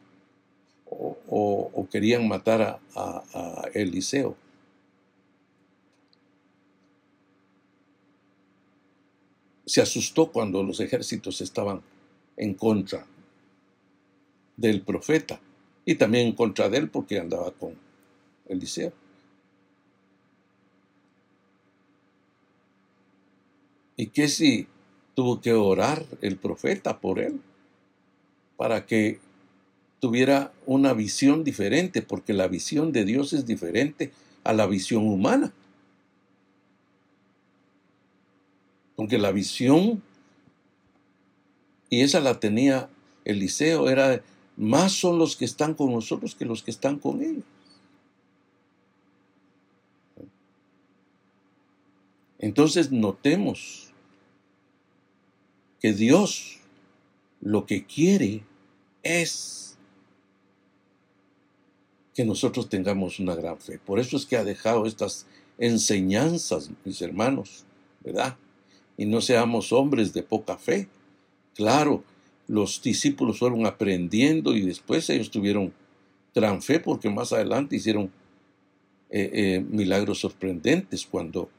o, 0.90 1.88
querían 1.92 2.28
matar 2.28 2.62
a, 2.62 2.80
a 2.96 3.70
Eliseo. 3.74 4.36
Se 9.66 9.82
asustó 9.82 10.32
cuando 10.32 10.64
los 10.64 10.80
ejércitos 10.80 11.42
estaban 11.42 11.82
en 12.38 12.54
contra 12.54 13.06
del 14.56 14.82
profeta 14.82 15.39
y 15.86 15.95
también 15.95 16.28
en 16.28 16.34
contra 16.34 16.69
de 16.69 16.78
él 16.78 16.89
porque 16.89 17.19
andaba 17.19 17.52
con 17.52 17.73
Eliseo. 18.47 18.93
¿Y 23.95 24.08
qué 24.08 24.28
si 24.28 24.67
tuvo 25.15 25.41
que 25.41 25.54
orar 25.54 26.06
el 26.21 26.38
profeta 26.38 27.00
por 27.00 27.19
él? 27.19 27.41
Para 28.56 28.86
que 28.86 29.19
tuviera 30.00 30.54
una 30.65 30.93
visión 30.93 31.43
diferente, 31.43 32.04
porque 32.04 32.34
la 32.34 32.47
visión 32.47 32.91
de 32.91 33.06
Dios 33.06 33.34
es 33.34 33.45
diferente 33.45 34.12
a 34.43 34.54
la 34.54 34.67
visión 34.67 35.08
humana. 35.08 35.52
Porque 38.95 39.17
la 39.17 39.32
visión, 39.32 40.04
y 41.89 42.02
esa 42.02 42.19
la 42.19 42.39
tenía 42.39 42.89
Eliseo, 43.26 43.89
era 43.89 44.21
más 44.56 44.93
son 44.93 45.19
los 45.19 45.36
que 45.36 45.45
están 45.45 45.73
con 45.73 45.91
nosotros 45.91 46.36
que 46.36 46.45
los 46.45 46.63
que 46.63 46.71
están 46.71 46.97
con 47.00 47.21
ellos. 47.21 47.43
Entonces 52.39 52.91
notemos 52.91 53.91
que 55.80 55.93
Dios 55.93 56.60
lo 57.41 57.65
que 57.65 57.86
quiere 57.86 58.43
es 59.04 59.78
que 62.13 62.26
nosotros 62.26 62.67
tengamos 62.67 63.19
una 63.19 63.36
gran 63.36 63.60
fe. 63.60 63.80
Por 63.80 64.00
eso 64.00 64.17
es 64.17 64.26
que 64.26 64.38
ha 64.38 64.43
dejado 64.43 64.86
estas 64.86 65.28
enseñanzas, 65.60 66.71
mis 66.84 67.02
hermanos, 67.02 67.63
¿verdad? 68.04 68.38
Y 68.97 69.06
no 69.06 69.21
seamos 69.21 69.71
hombres 69.71 70.13
de 70.13 70.23
poca 70.23 70.58
fe. 70.58 70.88
Claro, 71.58 72.06
los 72.48 72.82
discípulos 72.82 73.39
fueron 73.39 73.65
aprendiendo 73.65 74.56
y 74.56 74.62
después 74.62 75.10
ellos 75.10 75.30
tuvieron 75.30 75.74
gran 76.34 76.62
fe 76.62 76.80
porque 76.80 77.10
más 77.10 77.34
adelante 77.34 77.76
hicieron 77.76 78.12
eh, 79.10 79.30
eh, 79.34 79.65
milagros 79.67 80.20
sorprendentes 80.20 81.06
cuando 81.06 81.50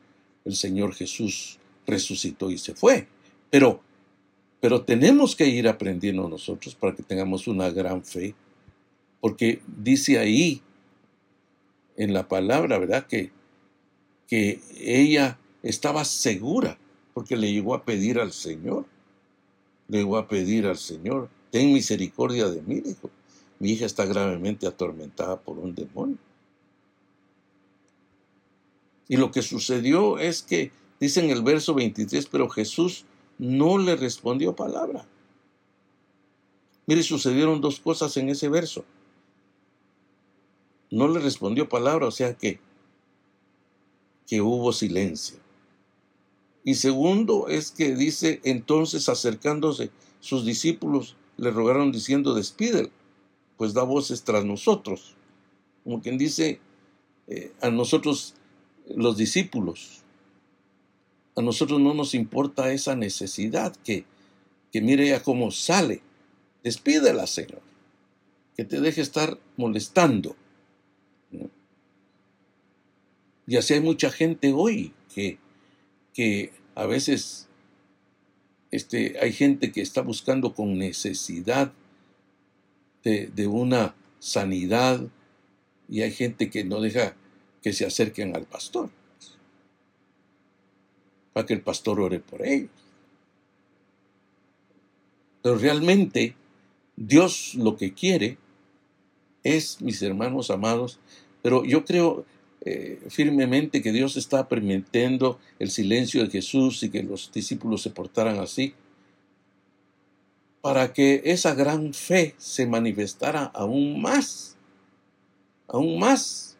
el 0.46 0.54
Señor 0.54 0.94
Jesús 0.94 1.58
resucitó 1.86 2.50
y 2.50 2.56
se 2.56 2.74
fue. 2.74 3.08
Pero 3.50 3.82
Pero 4.60 4.82
tenemos 4.82 5.36
que 5.36 5.46
ir 5.46 5.68
aprendiendo 5.68 6.28
nosotros 6.28 6.74
para 6.74 6.94
que 6.94 7.02
tengamos 7.02 7.46
una 7.46 7.70
gran 7.70 8.02
fe, 8.02 8.34
porque 9.20 9.60
dice 9.66 10.18
ahí 10.18 10.62
en 11.96 12.12
la 12.12 12.26
palabra, 12.26 12.78
¿verdad? 12.78 13.06
Que, 13.06 13.30
que 14.26 14.60
ella 14.80 15.38
estaba 15.62 16.04
segura, 16.04 16.76
porque 17.14 17.36
le 17.36 17.52
llegó 17.52 17.74
a 17.74 17.84
pedir 17.84 18.18
al 18.18 18.32
Señor, 18.32 18.86
le 19.88 19.98
llegó 19.98 20.18
a 20.18 20.28
pedir 20.28 20.66
al 20.66 20.78
Señor, 20.78 21.28
ten 21.50 21.72
misericordia 21.72 22.48
de 22.48 22.62
mí, 22.62 22.80
dijo, 22.80 23.10
mi 23.58 23.72
hija 23.72 23.86
está 23.86 24.04
gravemente 24.04 24.66
atormentada 24.66 25.40
por 25.40 25.58
un 25.58 25.74
demonio. 25.74 26.18
Y 29.08 29.16
lo 29.16 29.30
que 29.30 29.42
sucedió 29.42 30.18
es 30.18 30.42
que, 30.42 30.70
dice 31.00 31.24
en 31.24 31.30
el 31.30 31.42
verso 31.42 31.74
23, 31.74 32.26
pero 32.26 32.48
Jesús 32.48 33.04
no 33.38 33.78
le 33.78 33.96
respondió 33.96 34.54
palabra. 34.54 35.06
Mire, 36.86 37.02
sucedieron 37.02 37.60
dos 37.60 37.80
cosas 37.80 38.16
en 38.18 38.28
ese 38.28 38.48
verso. 38.48 38.84
No 40.90 41.08
le 41.08 41.20
respondió 41.20 41.68
palabra, 41.68 42.06
o 42.06 42.10
sea 42.10 42.34
que, 42.34 42.60
que 44.26 44.40
hubo 44.40 44.72
silencio. 44.72 45.38
Y 46.68 46.74
segundo 46.74 47.48
es 47.48 47.70
que 47.70 47.94
dice, 47.94 48.42
entonces 48.44 49.08
acercándose 49.08 49.88
sus 50.20 50.44
discípulos 50.44 51.16
le 51.38 51.50
rogaron 51.50 51.92
diciendo, 51.92 52.34
despídelo, 52.34 52.90
pues 53.56 53.72
da 53.72 53.84
voces 53.84 54.22
tras 54.22 54.44
nosotros. 54.44 55.14
Como 55.82 56.02
quien 56.02 56.18
dice, 56.18 56.60
eh, 57.26 57.52
a 57.62 57.70
nosotros 57.70 58.34
los 58.94 59.16
discípulos, 59.16 60.02
a 61.36 61.40
nosotros 61.40 61.80
no 61.80 61.94
nos 61.94 62.12
importa 62.12 62.70
esa 62.70 62.94
necesidad 62.94 63.74
que, 63.76 64.04
que 64.70 64.82
mire 64.82 65.06
ella 65.06 65.22
cómo 65.22 65.50
sale. 65.50 66.02
Despídela, 66.62 67.26
Señor. 67.26 67.62
Que 68.58 68.66
te 68.66 68.82
deje 68.82 69.00
estar 69.00 69.38
molestando. 69.56 70.36
Y 73.46 73.56
así 73.56 73.72
hay 73.72 73.80
mucha 73.80 74.10
gente 74.10 74.52
hoy 74.52 74.92
que, 75.14 75.38
que 76.18 76.50
a 76.74 76.84
veces 76.84 77.46
este, 78.72 79.20
hay 79.20 79.32
gente 79.32 79.70
que 79.70 79.80
está 79.80 80.02
buscando 80.02 80.52
con 80.52 80.76
necesidad 80.76 81.72
de, 83.04 83.28
de 83.28 83.46
una 83.46 83.94
sanidad 84.18 85.06
y 85.88 86.02
hay 86.02 86.10
gente 86.10 86.50
que 86.50 86.64
no 86.64 86.80
deja 86.80 87.14
que 87.62 87.72
se 87.72 87.86
acerquen 87.86 88.34
al 88.34 88.46
pastor 88.46 88.90
para 91.32 91.46
que 91.46 91.54
el 91.54 91.60
pastor 91.60 92.00
ore 92.00 92.18
por 92.18 92.44
ellos. 92.44 92.70
Pero 95.40 95.56
realmente 95.56 96.34
Dios 96.96 97.54
lo 97.54 97.76
que 97.76 97.94
quiere 97.94 98.38
es, 99.44 99.80
mis 99.80 100.02
hermanos 100.02 100.50
amados, 100.50 100.98
pero 101.42 101.64
yo 101.64 101.84
creo 101.84 102.26
eh, 102.60 103.00
firmemente 103.08 103.82
que 103.82 103.92
Dios 103.92 104.16
está 104.16 104.48
permitiendo 104.48 105.38
el 105.58 105.70
silencio 105.70 106.22
de 106.22 106.30
Jesús 106.30 106.82
y 106.82 106.90
que 106.90 107.02
los 107.02 107.30
discípulos 107.32 107.82
se 107.82 107.90
portaran 107.90 108.38
así, 108.38 108.74
para 110.60 110.92
que 110.92 111.22
esa 111.24 111.54
gran 111.54 111.94
fe 111.94 112.34
se 112.36 112.66
manifestara 112.66 113.44
aún 113.44 114.02
más, 114.02 114.56
aún 115.68 115.98
más. 115.98 116.56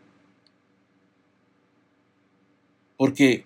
Porque 2.97 3.45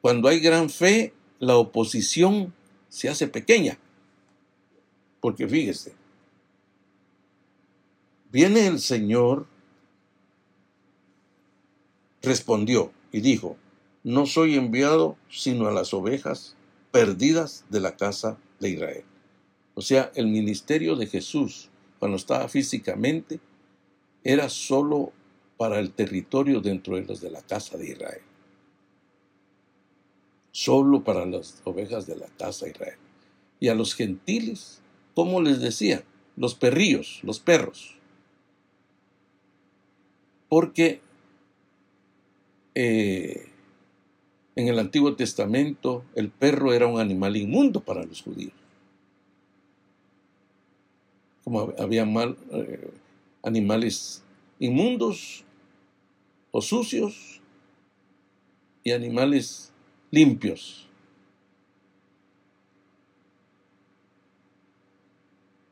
cuando 0.00 0.28
hay 0.28 0.40
gran 0.40 0.70
fe, 0.70 1.12
la 1.38 1.56
oposición 1.56 2.54
se 2.88 3.08
hace 3.08 3.28
pequeña. 3.28 3.78
Porque 5.20 5.48
fíjese, 5.48 5.94
viene 8.30 8.66
el 8.66 8.78
Señor, 8.80 9.46
respondió 12.22 12.92
y 13.12 13.20
dijo, 13.20 13.56
no 14.04 14.26
soy 14.26 14.56
enviado 14.56 15.16
sino 15.28 15.66
a 15.68 15.72
las 15.72 15.92
ovejas 15.94 16.56
perdidas 16.90 17.64
de 17.68 17.80
la 17.80 17.96
casa 17.96 18.38
de 18.60 18.70
Israel. 18.70 19.04
O 19.74 19.80
sea, 19.80 20.10
el 20.14 20.26
ministerio 20.26 20.96
de 20.96 21.06
Jesús, 21.06 21.70
cuando 21.98 22.16
estaba 22.16 22.48
físicamente, 22.48 23.40
era 24.24 24.48
solo 24.48 25.12
para 25.56 25.78
el 25.78 25.92
territorio 25.92 26.60
dentro 26.60 26.96
de 26.96 27.04
los 27.04 27.20
de 27.20 27.30
la 27.30 27.42
casa 27.42 27.76
de 27.76 27.90
Israel 27.90 28.22
solo 30.58 31.04
para 31.04 31.24
las 31.24 31.60
ovejas 31.62 32.08
de 32.08 32.16
la 32.16 32.26
casa 32.26 32.64
de 32.64 32.72
Israel. 32.72 32.98
Y 33.60 33.68
a 33.68 33.76
los 33.76 33.94
gentiles, 33.94 34.80
¿cómo 35.14 35.40
les 35.40 35.60
decía? 35.60 36.02
Los 36.36 36.56
perrillos, 36.56 37.20
los 37.22 37.38
perros. 37.38 37.96
Porque 40.48 41.00
eh, 42.80 43.48
en 44.54 44.68
el 44.68 44.78
Antiguo 44.78 45.16
Testamento 45.16 46.04
el 46.14 46.30
perro 46.30 46.72
era 46.72 46.86
un 46.86 47.00
animal 47.00 47.36
inmundo 47.36 47.80
para 47.80 48.04
los 48.04 48.22
judíos. 48.22 48.52
Como 51.42 51.72
había 51.76 52.04
mal, 52.04 52.38
eh, 52.52 52.92
animales 53.42 54.22
inmundos 54.60 55.42
o 56.52 56.62
sucios 56.62 57.40
y 58.84 58.92
animales 58.92 59.72
limpios. 60.12 60.86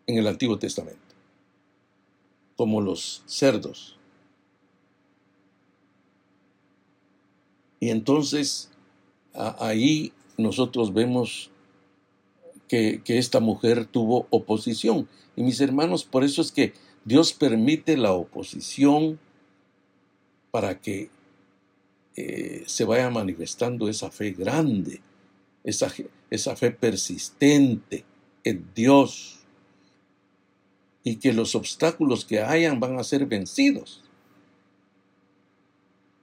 En 0.09 0.19
el 0.19 0.27
Antiguo 0.27 0.59
Testamento, 0.59 1.15
como 2.57 2.81
los 2.81 3.23
cerdos. 3.27 3.96
Y 7.81 7.91
entonces 7.91 8.71
ahí 9.35 10.13
nosotros 10.39 10.93
vemos 10.95 11.51
que, 12.69 13.03
que, 13.05 13.19
esta 13.19 13.41
mujer 13.41 13.87
tuvo 13.87 14.27
oposición. 14.31 15.09
Y 15.37 15.43
mis 15.43 15.61
hermanos, 15.61 16.05
por 16.05 16.25
eso 16.25 16.43
es 16.43 16.51
que 16.51 16.73
Dios 17.05 17.33
permite 17.33 17.97
la 17.97 18.13
oposición 18.13 19.21
para 20.51 20.81
que 20.81 21.11
eh, 22.17 22.65
se 22.67 22.87
vaya 22.87 23.11
manifestando 23.11 23.91
esa 23.91 24.11
fe 24.11 24.31
grande, 24.31 25.03
esa, 25.65 25.93
esa 26.31 26.57
fe 26.57 26.71
persistente 26.71 28.07
en 28.43 28.67
Dios 28.75 29.41
y 31.05 31.17
que 31.17 31.35
los 31.35 31.55
obstáculos 31.55 32.25
que 32.25 32.41
hayan 32.41 32.81
van 32.81 32.99
a 32.99 33.05
ser 33.05 33.27
vencidos. 33.27 34.03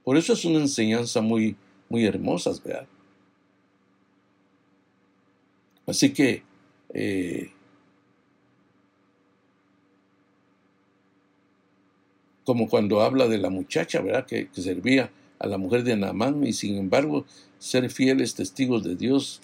Por 0.03 0.17
eso 0.17 0.33
es 0.33 0.45
una 0.45 0.59
enseñanza 0.59 1.21
muy, 1.21 1.55
muy 1.89 2.05
hermosa, 2.05 2.51
¿verdad? 2.63 2.87
Así 5.85 6.13
que 6.13 6.43
eh, 6.93 7.51
como 12.45 12.67
cuando 12.69 13.01
habla 13.01 13.27
de 13.27 13.37
la 13.37 13.49
muchacha, 13.49 14.01
¿verdad? 14.01 14.25
Que, 14.25 14.49
servía 14.53 15.11
a 15.39 15.47
la 15.47 15.57
mujer 15.57 15.83
de 15.83 15.95
Naamán 15.95 16.45
y 16.45 16.53
sin 16.53 16.77
embargo 16.77 17.25
ser 17.59 17.89
fieles 17.89 18.35
testigos 18.35 18.83
de 18.83 18.95
Dios 18.95 19.41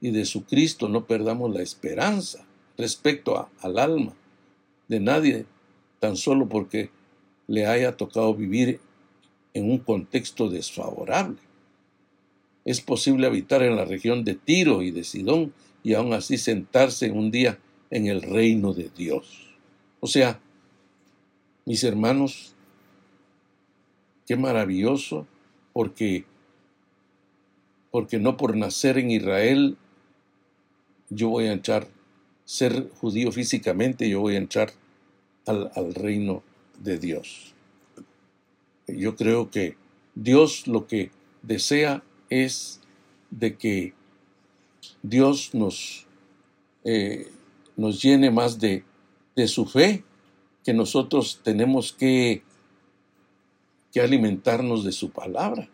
y 0.00 0.10
de 0.10 0.24
su 0.24 0.44
Cristo, 0.44 0.88
no 0.88 1.06
perdamos 1.06 1.52
la 1.54 1.62
esperanza 1.62 2.44
respecto 2.76 3.48
al 3.60 3.78
alma 3.78 4.12
de 4.88 5.00
nadie, 5.00 5.46
tan 6.00 6.16
solo 6.16 6.48
porque 6.48 6.90
le 7.46 7.66
haya 7.66 7.96
tocado 7.96 8.34
vivir 8.34 8.80
en 9.54 9.70
un 9.70 9.78
contexto 9.78 10.50
desfavorable. 10.50 11.38
Es 12.64 12.80
posible 12.80 13.26
habitar 13.26 13.62
en 13.62 13.76
la 13.76 13.84
región 13.84 14.24
de 14.24 14.34
Tiro 14.34 14.82
y 14.82 14.90
de 14.90 15.04
Sidón 15.04 15.54
y 15.82 15.94
aún 15.94 16.12
así 16.12 16.36
sentarse 16.36 17.10
un 17.10 17.30
día 17.30 17.58
en 17.90 18.06
el 18.06 18.22
reino 18.22 18.74
de 18.74 18.90
Dios. 18.94 19.54
O 20.00 20.06
sea, 20.06 20.40
mis 21.64 21.84
hermanos, 21.84 22.54
qué 24.26 24.36
maravilloso 24.36 25.26
porque, 25.72 26.24
porque 27.90 28.18
no 28.18 28.36
por 28.36 28.56
nacer 28.56 28.98
en 28.98 29.10
Israel 29.10 29.76
yo 31.10 31.28
voy 31.28 31.46
a 31.46 31.52
entrar, 31.52 31.86
ser 32.44 32.90
judío 33.00 33.30
físicamente, 33.30 34.08
yo 34.08 34.20
voy 34.20 34.34
a 34.34 34.38
entrar 34.38 34.72
al, 35.46 35.70
al 35.74 35.94
reino 35.94 36.42
de 36.78 36.98
Dios. 36.98 37.53
Yo 38.86 39.16
creo 39.16 39.50
que 39.50 39.76
Dios 40.14 40.66
lo 40.66 40.86
que 40.86 41.10
desea 41.42 42.02
es 42.30 42.80
de 43.30 43.56
que 43.56 43.94
Dios 45.02 45.54
nos, 45.54 46.06
eh, 46.84 47.30
nos 47.76 48.02
llene 48.02 48.30
más 48.30 48.58
de, 48.58 48.84
de, 49.36 49.48
su 49.48 49.66
fe, 49.66 50.04
que 50.64 50.74
nosotros 50.74 51.40
tenemos 51.42 51.92
que 51.92 52.42
que 53.94 54.00
alimentarnos 54.00 54.82
de 54.82 54.90
su 54.90 55.10
palabra. 55.10 55.68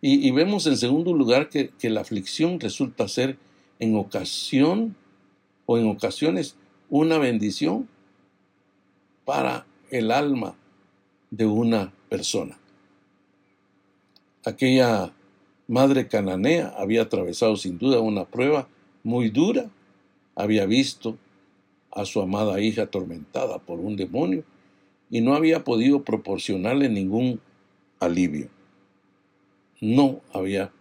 Y, 0.00 0.30
vemos 0.30 0.66
en 0.66 0.76
segundo 0.76 1.12
lugar 1.12 1.50
que, 1.50 1.72
la 1.82 2.00
aflicción 2.00 2.60
resulta 2.60 3.08
ser 3.08 3.36
en 3.78 3.96
ocasión 3.96 4.96
o 5.66 5.78
en 5.78 5.88
ocasiones 5.88 6.56
una 6.88 7.18
bendición 7.18 7.88
para 9.24 9.66
el 9.90 10.10
alma 10.10 10.54
de 11.30 11.46
una 11.46 11.92
persona. 12.08 12.58
Aquella 14.44 15.12
madre 15.66 16.08
cananea 16.08 16.74
había 16.78 17.02
atravesado 17.02 17.56
sin 17.56 17.78
duda 17.78 18.00
una 18.00 18.24
prueba 18.24 18.68
muy 19.02 19.30
dura, 19.30 19.70
había 20.34 20.66
visto 20.66 21.16
a 21.90 22.04
su 22.04 22.20
amada 22.20 22.60
hija 22.60 22.82
atormentada 22.82 23.58
por 23.58 23.80
un 23.80 23.96
demonio 23.96 24.44
y 25.10 25.20
no 25.20 25.34
había 25.34 25.64
podido 25.64 26.04
proporcionarle 26.04 26.88
ningún 26.88 27.40
alivio. 28.00 28.48
No 29.80 30.20
había 30.32 30.72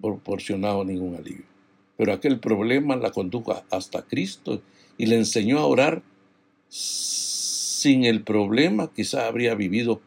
proporcionado 0.00 0.84
ningún 0.84 1.16
alivio. 1.16 1.44
Pero 1.96 2.12
aquel 2.12 2.38
problema 2.38 2.96
la 2.96 3.10
condujo 3.10 3.62
hasta 3.70 4.02
Cristo 4.02 4.60
y 4.98 5.06
le 5.06 5.16
enseñó 5.16 5.58
a 5.58 5.66
orar. 5.66 6.02
Sin 7.76 8.06
el 8.06 8.22
problema 8.22 8.90
quizá 8.90 9.26
habría 9.26 9.54
vivido 9.54 10.00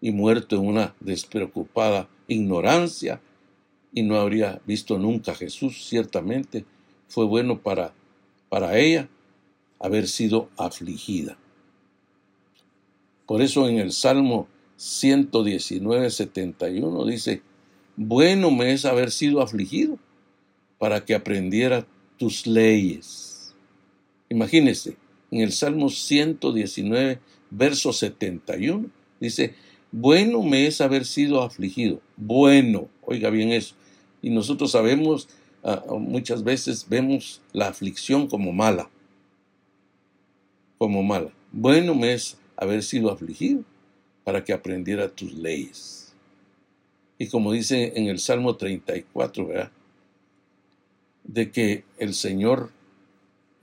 y 0.00 0.10
muerto 0.10 0.56
en 0.56 0.66
una 0.66 0.94
despreocupada 1.00 2.08
ignorancia 2.28 3.20
y 3.92 4.02
no 4.04 4.18
habría 4.18 4.62
visto 4.64 4.98
nunca 4.98 5.32
a 5.32 5.34
Jesús. 5.34 5.86
Ciertamente 5.86 6.64
fue 7.08 7.26
bueno 7.26 7.60
para, 7.60 7.92
para 8.48 8.78
ella 8.78 9.10
haber 9.78 10.08
sido 10.08 10.48
afligida. 10.56 11.36
Por 13.26 13.42
eso 13.42 13.68
en 13.68 13.76
el 13.76 13.92
Salmo 13.92 14.48
119, 14.78 16.08
71 16.08 17.04
dice, 17.04 17.42
bueno 17.96 18.50
me 18.50 18.72
es 18.72 18.86
haber 18.86 19.10
sido 19.10 19.42
afligido 19.42 19.98
para 20.78 21.04
que 21.04 21.14
aprendiera 21.14 21.86
tus 22.16 22.46
leyes. 22.46 23.54
Imagínese, 24.30 24.96
en 25.30 25.40
el 25.40 25.52
Salmo 25.52 25.88
119, 25.88 27.20
verso 27.50 27.92
71, 27.92 28.86
dice, 29.20 29.54
bueno 29.92 30.42
me 30.42 30.66
es 30.66 30.80
haber 30.80 31.04
sido 31.04 31.42
afligido. 31.42 32.00
Bueno, 32.16 32.88
oiga 33.02 33.30
bien 33.30 33.52
eso. 33.52 33.74
Y 34.22 34.30
nosotros 34.30 34.72
sabemos, 34.72 35.28
ah, 35.62 35.82
muchas 35.98 36.44
veces 36.44 36.86
vemos 36.88 37.40
la 37.52 37.68
aflicción 37.68 38.26
como 38.26 38.52
mala. 38.52 38.88
Como 40.78 41.02
mala. 41.02 41.30
Bueno 41.52 41.94
me 41.94 42.12
es 42.12 42.38
haber 42.56 42.82
sido 42.82 43.10
afligido 43.10 43.64
para 44.24 44.44
que 44.44 44.52
aprendiera 44.52 45.08
tus 45.08 45.32
leyes. 45.34 46.14
Y 47.18 47.28
como 47.28 47.52
dice 47.52 47.92
en 47.96 48.06
el 48.06 48.18
Salmo 48.18 48.56
34, 48.56 49.46
¿verdad? 49.46 49.72
de 51.24 51.50
que 51.50 51.84
el 51.98 52.14
Señor 52.14 52.70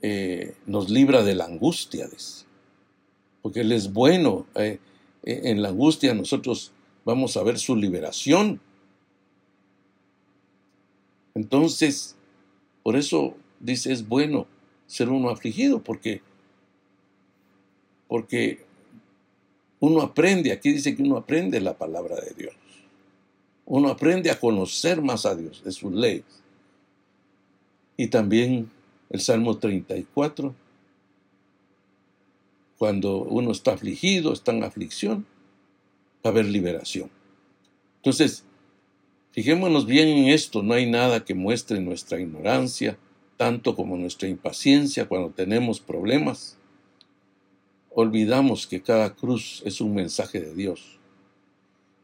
eh, 0.00 0.54
nos 0.66 0.90
libra 0.90 1.22
de 1.22 1.34
la 1.34 1.46
angustia, 1.46 2.08
porque 3.42 3.60
Él 3.60 3.72
es 3.72 3.92
bueno. 3.92 4.46
Eh, 4.54 4.78
eh, 5.24 5.40
en 5.44 5.62
la 5.62 5.70
angustia 5.70 6.14
nosotros 6.14 6.72
vamos 7.04 7.36
a 7.36 7.42
ver 7.42 7.58
su 7.58 7.74
liberación. 7.74 8.60
Entonces, 11.34 12.16
por 12.82 12.96
eso 12.96 13.36
dice, 13.60 13.92
es 13.92 14.06
bueno 14.06 14.46
ser 14.86 15.08
uno 15.08 15.30
afligido, 15.30 15.82
porque, 15.82 16.22
porque 18.06 18.64
uno 19.80 20.02
aprende, 20.02 20.52
aquí 20.52 20.72
dice 20.72 20.96
que 20.96 21.02
uno 21.02 21.16
aprende 21.16 21.60
la 21.60 21.76
palabra 21.76 22.16
de 22.16 22.32
Dios. 22.36 22.54
Uno 23.66 23.90
aprende 23.90 24.30
a 24.30 24.40
conocer 24.40 25.02
más 25.02 25.26
a 25.26 25.34
Dios, 25.34 25.62
de 25.62 25.72
sus 25.72 25.92
leyes. 25.92 26.24
Y 27.96 28.06
también 28.06 28.70
el 29.10 29.20
Salmo 29.20 29.58
34, 29.58 30.54
cuando 32.76 33.18
uno 33.18 33.50
está 33.50 33.72
afligido, 33.72 34.32
está 34.32 34.52
en 34.52 34.62
aflicción, 34.62 35.26
va 36.24 36.28
a 36.30 36.32
haber 36.32 36.46
liberación. 36.46 37.10
Entonces, 37.96 38.44
fijémonos 39.32 39.86
bien 39.86 40.08
en 40.08 40.28
esto, 40.28 40.62
no 40.62 40.74
hay 40.74 40.88
nada 40.88 41.24
que 41.24 41.34
muestre 41.34 41.80
nuestra 41.80 42.20
ignorancia, 42.20 42.98
tanto 43.36 43.74
como 43.74 43.96
nuestra 43.96 44.28
impaciencia 44.28 45.08
cuando 45.08 45.30
tenemos 45.30 45.80
problemas. 45.80 46.56
Olvidamos 47.90 48.66
que 48.66 48.82
cada 48.82 49.14
cruz 49.14 49.62
es 49.64 49.80
un 49.80 49.94
mensaje 49.94 50.40
de 50.40 50.54
Dios 50.54 50.98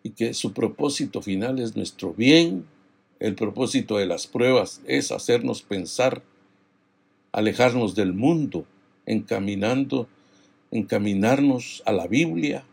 y 0.02 0.10
que 0.10 0.34
su 0.34 0.52
propósito 0.52 1.22
final 1.22 1.58
es 1.58 1.76
nuestro 1.76 2.12
bien 2.12 2.66
el 3.20 3.34
propósito 3.36 3.96
de 3.96 4.06
las 4.06 4.26
pruebas 4.26 4.82
es 4.86 5.12
hacernos 5.12 5.62
pensar, 5.62 6.22
alejarnos 7.35 7.97
del 7.97 8.12
mundo, 8.12 8.64
encaminando, 9.07 10.07
encaminarnos 10.70 11.83
a 11.85 11.90
la 11.90 12.07
Biblia, 12.07 12.64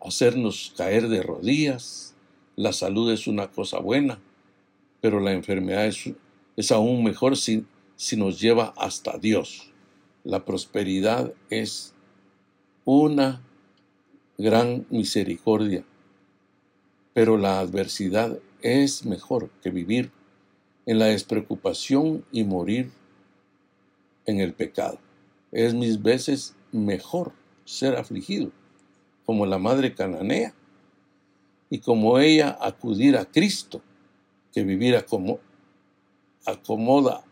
hacernos 0.00 0.74
caer 0.76 1.08
de 1.08 1.22
rodillas. 1.22 2.16
La 2.56 2.72
salud 2.72 3.12
es 3.12 3.28
una 3.28 3.46
cosa 3.52 3.78
buena, 3.78 4.18
pero 5.00 5.20
la 5.20 5.32
enfermedad 5.32 5.86
es, 5.86 6.72
aún 6.72 7.04
mejor 7.04 7.36
si 7.36 7.64
nos 8.16 8.40
lleva 8.40 8.74
hasta 8.76 9.18
Dios. 9.18 9.70
La 10.24 10.44
prosperidad 10.44 11.32
es 11.48 11.94
una 12.84 13.40
gran 14.36 14.84
misericordia, 14.90 15.84
pero 17.14 17.38
la 17.38 17.60
adversidad 17.60 18.36
es 18.62 19.04
mejor 19.04 19.50
que 19.62 19.70
vivir 19.70 20.10
en 20.86 20.98
la 20.98 21.06
despreocupación 21.06 22.24
y 22.32 22.42
morir 22.42 22.97
en 24.28 24.40
el 24.40 24.52
pecado. 24.52 24.98
Es 25.50 25.72
mis 25.74 26.02
veces 26.02 26.54
mejor 26.70 27.32
ser 27.64 27.96
afligido, 27.96 28.52
como 29.24 29.46
la 29.46 29.58
madre 29.58 29.94
cananea, 29.94 30.54
y 31.70 31.78
como 31.78 32.18
ella 32.18 32.56
acudir 32.60 33.16
a 33.16 33.24
Cristo, 33.24 33.80
que 34.52 34.64
vivir 34.64 35.02
como 35.06 35.38
acomoda, 36.46 37.24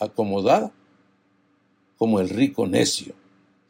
acomodada 0.00 0.72
como 1.96 2.20
el 2.20 2.28
rico 2.30 2.66
necio, 2.66 3.14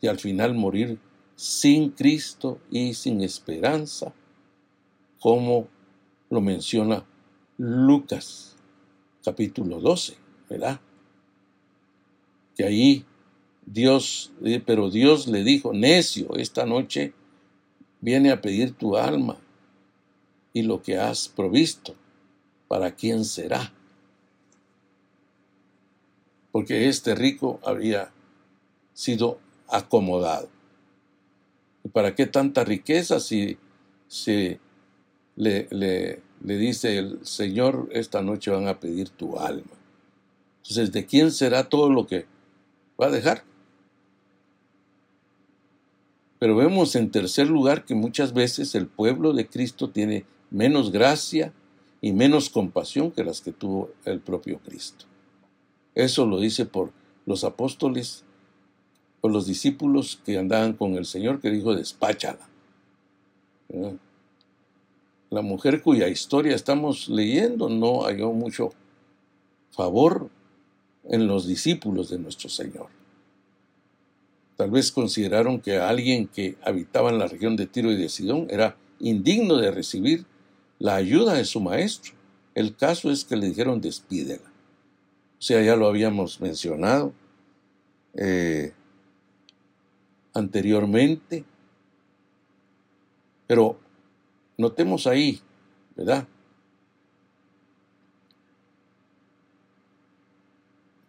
y 0.00 0.06
al 0.06 0.18
final 0.18 0.54
morir 0.54 0.98
sin 1.34 1.90
Cristo 1.90 2.60
y 2.70 2.94
sin 2.94 3.20
esperanza, 3.20 4.12
como 5.20 5.66
lo 6.30 6.40
menciona 6.40 7.04
Lucas 7.58 8.56
capítulo 9.24 9.80
12, 9.80 10.16
¿verdad? 10.48 10.80
Que 12.56 12.64
ahí 12.64 13.04
Dios, 13.64 14.32
eh, 14.44 14.62
pero 14.64 14.90
Dios 14.90 15.26
le 15.26 15.44
dijo, 15.44 15.72
necio, 15.72 16.36
esta 16.36 16.66
noche 16.66 17.12
viene 18.00 18.30
a 18.30 18.40
pedir 18.40 18.72
tu 18.72 18.96
alma 18.96 19.38
y 20.52 20.62
lo 20.62 20.82
que 20.82 20.98
has 20.98 21.28
provisto, 21.28 21.94
¿para 22.68 22.94
quién 22.94 23.24
será? 23.24 23.72
Porque 26.50 26.88
este 26.88 27.14
rico 27.14 27.60
había 27.64 28.10
sido 28.92 29.38
acomodado. 29.68 30.50
¿Y 31.84 31.88
para 31.88 32.14
qué 32.14 32.26
tanta 32.26 32.64
riqueza 32.64 33.20
si, 33.20 33.56
si 34.08 34.58
le, 35.36 35.66
le, 35.70 36.20
dice 36.40 36.98
el 36.98 37.24
Señor, 37.24 37.88
esta 37.92 38.22
noche 38.22 38.50
van 38.50 38.68
a 38.68 38.78
pedir 38.78 39.08
tu 39.10 39.38
alma. 39.38 39.72
Entonces, 40.58 40.92
¿de 40.92 41.06
quién 41.06 41.30
será 41.32 41.68
todo 41.68 41.90
lo 41.90 42.06
que 42.06 42.26
va 43.00 43.06
a 43.06 43.10
dejar? 43.10 43.44
Pero 46.38 46.56
vemos 46.56 46.96
en 46.96 47.10
tercer 47.10 47.48
lugar 47.48 47.84
que 47.84 47.94
muchas 47.94 48.32
veces 48.32 48.74
el 48.74 48.86
pueblo 48.86 49.32
de 49.32 49.46
Cristo 49.46 49.90
tiene 49.90 50.24
menos 50.50 50.90
gracia 50.90 51.52
y 52.00 52.12
menos 52.12 52.50
compasión 52.50 53.12
que 53.12 53.22
las 53.22 53.40
que 53.40 53.52
tuvo 53.52 53.90
el 54.04 54.20
propio 54.20 54.58
Cristo. 54.58 55.04
Eso 55.94 56.26
lo 56.26 56.40
dice 56.40 56.66
por 56.66 56.90
los 57.26 57.44
apóstoles, 57.44 58.24
por 59.20 59.30
los 59.30 59.46
discípulos 59.46 60.20
que 60.24 60.38
andaban 60.38 60.72
con 60.72 60.94
el 60.94 61.04
Señor, 61.04 61.40
que 61.40 61.50
dijo, 61.50 61.74
despáchala 61.74 62.48
la 65.30 65.40
mujer 65.40 65.82
cuya 65.82 66.08
historia 66.08 66.54
estamos 66.54 67.08
leyendo 67.08 67.70
no 67.70 68.02
halló 68.02 68.32
mucho 68.32 68.70
favor 69.70 70.28
en 71.04 71.26
los 71.26 71.46
discípulos 71.46 72.10
de 72.10 72.18
nuestro 72.18 72.48
Señor. 72.48 72.88
Tal 74.56 74.70
vez 74.70 74.92
consideraron 74.92 75.60
que 75.60 75.78
alguien 75.78 76.28
que 76.28 76.56
habitaba 76.62 77.10
en 77.10 77.18
la 77.18 77.26
región 77.26 77.56
de 77.56 77.66
Tiro 77.66 77.90
y 77.90 77.96
de 77.96 78.08
Sidón 78.08 78.46
era 78.50 78.76
indigno 79.00 79.56
de 79.56 79.70
recibir 79.70 80.24
la 80.78 80.96
ayuda 80.96 81.34
de 81.34 81.44
su 81.44 81.60
maestro. 81.60 82.12
El 82.54 82.76
caso 82.76 83.10
es 83.10 83.24
que 83.24 83.36
le 83.36 83.48
dijeron 83.48 83.80
despídela. 83.80 84.50
O 85.38 85.42
sea, 85.42 85.62
ya 85.62 85.74
lo 85.74 85.88
habíamos 85.88 86.40
mencionado 86.40 87.12
eh, 88.14 88.72
anteriormente. 90.34 91.44
Pero 93.46 93.78
Notemos 94.62 95.06
ahí, 95.06 95.40
¿verdad? 95.96 96.26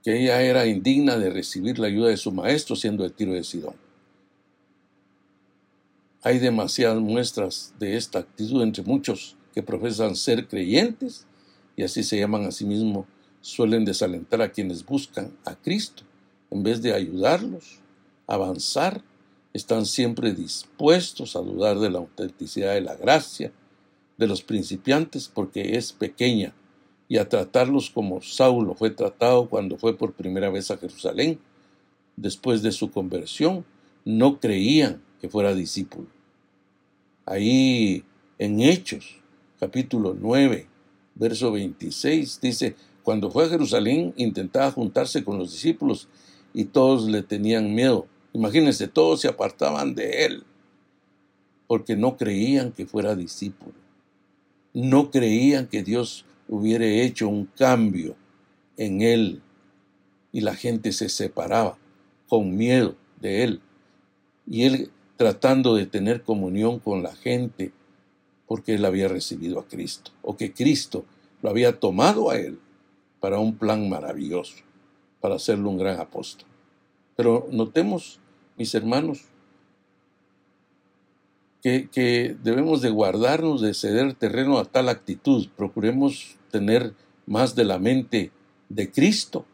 Que 0.03 0.21
ella 0.21 0.41
era 0.41 0.65
indigna 0.65 1.17
de 1.17 1.29
recibir 1.29 1.79
la 1.79 1.87
ayuda 1.87 2.09
de 2.09 2.17
su 2.17 2.31
maestro 2.31 2.75
siendo 2.75 3.03
de 3.03 3.09
Tiro 3.09 3.33
de 3.33 3.43
Sidón. 3.43 3.75
Hay 6.21 6.39
demasiadas 6.39 6.99
muestras 7.01 7.73
de 7.79 7.95
esta 7.95 8.19
actitud 8.19 8.61
entre 8.61 8.83
muchos 8.83 9.37
que 9.53 9.63
profesan 9.63 10.15
ser 10.15 10.47
creyentes 10.47 11.25
y 11.75 11.83
así 11.83 12.03
se 12.03 12.19
llaman 12.19 12.45
a 12.45 12.51
sí 12.51 12.65
mismos, 12.65 13.05
suelen 13.41 13.85
desalentar 13.85 14.41
a 14.41 14.51
quienes 14.51 14.85
buscan 14.85 15.35
a 15.45 15.55
Cristo 15.55 16.03
en 16.51 16.63
vez 16.63 16.81
de 16.81 16.93
ayudarlos 16.93 17.79
a 18.27 18.35
avanzar, 18.35 19.01
están 19.53 19.85
siempre 19.85 20.33
dispuestos 20.33 21.35
a 21.35 21.39
dudar 21.39 21.79
de 21.79 21.89
la 21.89 21.99
autenticidad 21.99 22.73
de 22.73 22.81
la 22.81 22.95
gracia 22.95 23.51
de 24.17 24.27
los 24.27 24.43
principiantes 24.43 25.29
porque 25.33 25.77
es 25.77 25.93
pequeña 25.93 26.53
y 27.13 27.19
a 27.19 27.29
tratarlos 27.29 27.91
como 27.91 28.23
Saulo 28.23 28.73
fue 28.73 28.89
tratado 28.89 29.47
cuando 29.47 29.77
fue 29.77 29.95
por 29.95 30.13
primera 30.13 30.49
vez 30.49 30.71
a 30.71 30.77
Jerusalén. 30.77 31.37
Después 32.15 32.63
de 32.63 32.71
su 32.71 32.89
conversión, 32.89 33.65
no 34.03 34.39
creían 34.39 34.99
que 35.21 35.29
fuera 35.29 35.53
discípulo. 35.53 36.07
Ahí 37.27 38.03
en 38.39 38.61
Hechos, 38.61 39.21
capítulo 39.59 40.17
9, 40.19 40.65
verso 41.13 41.51
26, 41.51 42.41
dice, 42.41 42.75
cuando 43.03 43.29
fue 43.29 43.45
a 43.45 43.49
Jerusalén 43.49 44.15
intentaba 44.17 44.71
juntarse 44.71 45.23
con 45.23 45.37
los 45.37 45.51
discípulos 45.51 46.07
y 46.51 46.65
todos 46.65 47.07
le 47.07 47.21
tenían 47.21 47.75
miedo. 47.75 48.07
Imagínense, 48.33 48.87
todos 48.87 49.21
se 49.21 49.27
apartaban 49.27 49.93
de 49.93 50.25
él 50.25 50.43
porque 51.67 51.95
no 51.95 52.17
creían 52.17 52.71
que 52.71 52.87
fuera 52.87 53.15
discípulo. 53.15 53.75
No 54.73 55.11
creían 55.11 55.67
que 55.67 55.83
Dios 55.83 56.25
hubiera 56.47 56.85
hecho 56.85 57.27
un 57.27 57.45
cambio 57.45 58.15
en 58.77 59.01
él 59.01 59.41
y 60.31 60.41
la 60.41 60.55
gente 60.55 60.91
se 60.91 61.09
separaba 61.09 61.77
con 62.27 62.55
miedo 62.55 62.95
de 63.19 63.43
él. 63.43 63.61
Y 64.47 64.63
él 64.63 64.91
tratando 65.17 65.75
de 65.75 65.85
tener 65.85 66.23
comunión 66.23 66.79
con 66.79 67.03
la 67.03 67.15
gente 67.15 67.71
porque 68.47 68.75
él 68.75 68.85
había 68.85 69.07
recibido 69.07 69.59
a 69.59 69.67
Cristo 69.67 70.11
o 70.21 70.35
que 70.35 70.53
Cristo 70.53 71.05
lo 71.41 71.49
había 71.49 71.79
tomado 71.79 72.29
a 72.29 72.37
él 72.37 72.59
para 73.19 73.39
un 73.39 73.55
plan 73.55 73.87
maravilloso, 73.89 74.55
para 75.21 75.35
hacerlo 75.35 75.69
un 75.69 75.77
gran 75.77 75.99
apóstol. 75.99 76.47
Pero 77.15 77.47
notemos, 77.51 78.19
mis 78.57 78.73
hermanos, 78.75 79.25
que, 81.63 82.35
debemos 82.43 82.81
de 82.81 82.89
guardarnos 82.89 83.61
de 83.61 83.73
ceder 83.73 84.13
terreno 84.15 84.59
a 84.59 84.65
tal 84.65 84.89
actitud. 84.89 85.47
Procuremos 85.55 86.35
tener 86.51 86.93
más 87.25 87.55
de 87.55 87.63
la 87.63 87.79
mente 87.79 88.31
de 88.67 88.91
Cristo, 88.91 89.45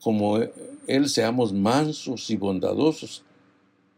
como 0.00 0.38
Él 0.86 1.08
seamos 1.08 1.52
mansos 1.52 2.30
y 2.30 2.36
bondadosos, 2.36 3.24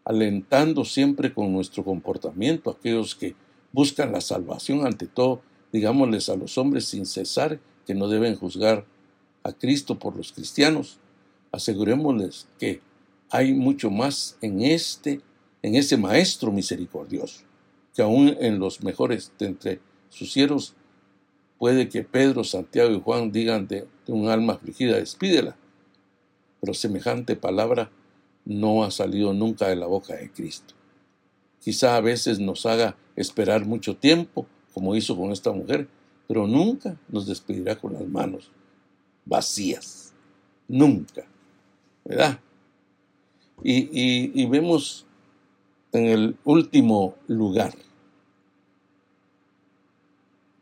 alentando 0.06 0.84
siempre 0.84 1.34
con 1.34 1.52
nuestro 1.52 1.84
comportamiento 1.84 2.70
a 2.70 2.74
aquellos 2.74 3.14
que 3.14 3.34
buscan 3.72 4.12
la 4.12 4.22
salvación 4.22 4.86
ante 4.86 5.06
todo, 5.06 5.42
digámosles 5.70 6.30
a 6.30 6.36
los 6.36 6.56
hombres 6.56 6.86
sin 6.86 7.04
cesar 7.04 7.60
que 7.86 7.94
no 7.94 8.08
deben 8.08 8.36
juzgar 8.36 8.86
a 9.42 9.52
Cristo 9.52 9.98
por 9.98 10.16
los 10.16 10.32
cristianos. 10.32 10.98
Asegurémosles 11.52 12.46
que 12.58 12.80
hay 13.30 13.52
mucho 13.52 13.90
más 13.90 14.38
en 14.40 14.62
este 14.62 15.20
en 15.64 15.76
ese 15.76 15.96
Maestro 15.96 16.52
misericordioso, 16.52 17.42
que 17.94 18.02
aún 18.02 18.36
en 18.38 18.58
los 18.58 18.82
mejores 18.82 19.32
de 19.38 19.46
entre 19.46 19.80
sus 20.10 20.30
siervos 20.30 20.74
puede 21.58 21.88
que 21.88 22.02
Pedro, 22.02 22.44
Santiago 22.44 22.90
y 22.90 23.00
Juan 23.00 23.32
digan 23.32 23.66
de, 23.66 23.88
un 24.08 24.28
alma 24.28 24.52
afligida, 24.52 24.98
despídela, 24.98 25.56
pero 26.60 26.74
semejante 26.74 27.34
palabra 27.34 27.90
no 28.44 28.84
ha 28.84 28.90
salido 28.90 29.32
nunca 29.32 29.68
de 29.68 29.76
la 29.76 29.86
boca 29.86 30.14
de 30.14 30.30
Cristo. 30.30 30.74
Quizá 31.60 31.96
a 31.96 32.02
veces 32.02 32.38
nos 32.38 32.66
haga 32.66 32.98
esperar 33.16 33.64
mucho 33.64 33.96
tiempo, 33.96 34.46
como 34.74 34.94
hizo 34.94 35.16
con 35.16 35.32
esta 35.32 35.50
mujer, 35.50 35.88
pero 36.28 36.46
nunca 36.46 37.00
nos 37.08 37.26
despedirá 37.26 37.78
con 37.78 37.94
las 37.94 38.06
manos 38.06 38.50
vacías. 39.24 40.12
Nunca. 40.68 41.24
¿Verdad? 42.04 42.38
Y, 43.62 44.42
y 44.42 44.44
vemos 44.44 45.06
en 45.94 46.06
el 46.06 46.36
último 46.44 47.14
lugar, 47.28 47.74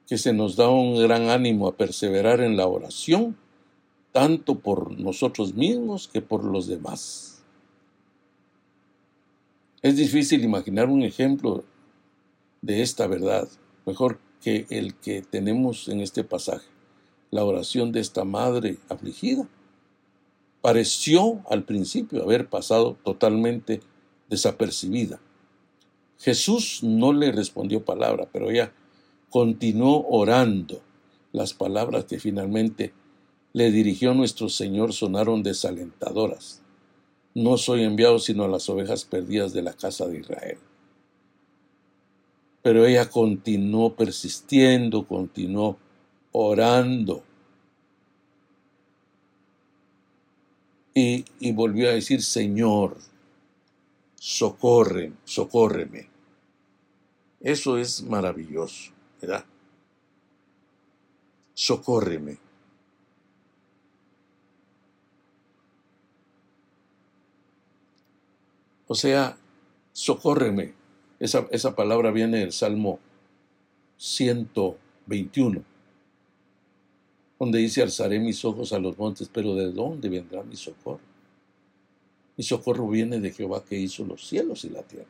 que 0.07 0.19
se 0.19 0.33
nos 0.33 0.57
da 0.57 0.69
un 0.69 1.03
gran 1.03 1.31
ánimo 1.31 1.69
a 1.69 1.77
perseverar 1.77 2.41
en 2.41 2.57
la 2.57 2.67
oración, 2.67 3.37
tanto 4.13 4.59
por 4.59 4.99
nosotros 5.01 5.55
mismos 5.55 6.07
que 6.07 6.21
por 6.21 6.45
los 6.45 6.67
demás. 6.67 7.43
Es 9.81 9.97
difícil 9.97 10.45
imaginar 10.45 10.89
un 10.89 11.03
ejemplo 11.03 11.65
de 12.61 12.83
esta 12.83 13.07
verdad, 13.07 13.49
mejor 13.87 14.21
que 14.43 14.67
el 14.69 14.95
que 14.95 15.23
tenemos 15.23 15.89
en 15.89 16.01
este 16.01 16.25
pasaje, 16.25 16.67
la 17.31 17.45
oración 17.45 17.91
de 17.91 18.01
esta 18.01 18.25
madre 18.25 18.77
afligida. 18.91 19.49
Pareció 20.61 21.41
al 21.49 21.65
principio 21.65 22.23
haber 22.23 22.49
pasado 22.49 22.99
totalmente 23.03 23.81
desapercibida. 24.33 25.21
Jesús 26.19 26.83
no 26.83 27.13
le 27.13 27.33
respondió 27.33 27.85
palabra, 27.85 28.27
pero 28.33 28.51
ella 28.51 28.73
continuó 29.29 30.07
orando. 30.09 30.81
Las 31.33 31.53
palabras 31.53 32.07
que 32.07 32.19
finalmente 32.19 32.95
le 33.53 33.71
dirigió 33.71 34.15
nuestro 34.15 34.49
Señor 34.49 34.95
sonaron 34.95 35.43
desalentadoras. 35.43 36.63
No 37.35 37.59
soy 37.59 37.83
enviado 37.85 38.19
sino 38.19 38.45
a 38.45 38.49
las 38.49 38.71
ovejas 38.71 39.05
perdidas 39.05 39.53
de 39.53 39.61
la 39.61 39.75
casa 39.75 40.07
de 40.07 40.21
Israel. 40.21 40.59
Pero 42.63 42.87
ella 42.87 43.11
continuó 43.11 43.95
persistiendo, 43.95 45.07
continuó 45.07 45.77
orando. 46.33 47.23
Y, 50.95 51.27
y 51.39 51.53
volvió 51.53 51.91
a 51.91 51.93
decir, 51.93 52.23
Señor, 52.23 52.97
socorre, 54.25 55.13
socórreme. 55.25 56.09
Eso 57.41 57.77
es 57.77 58.05
maravilloso, 58.05 58.93
¿verdad? 59.21 59.45
Socórreme. 61.55 62.39
O 68.87 68.95
sea, 68.95 69.37
socórreme. 69.93 70.73
Esa, 71.19 71.49
esa 71.51 71.75
palabra 71.75 72.13
viene 72.13 72.39
del 72.39 72.53
Salmo 72.53 73.01
121, 73.97 75.65
donde 77.41 77.59
dice, 77.59 77.83
alzaré 77.83 78.21
mis 78.21 78.45
ojos 78.45 78.73
a 78.73 78.79
los 78.79 78.97
montes, 78.97 79.29
pero 79.29 79.57
¿de 79.57 79.73
dónde 79.73 80.09
vendrá 80.09 80.45
mi 80.45 80.55
socorro? 80.55 81.12
Mi 82.37 82.45
socorro 82.45 82.89
viene 82.89 83.21
de 83.21 83.33
Jehová 83.33 83.65
que 83.65 83.79
hizo 83.79 84.05
los 84.05 84.27
cielos 84.27 84.65
y 84.65 84.71
la 84.71 84.83
tierra. 84.83 85.07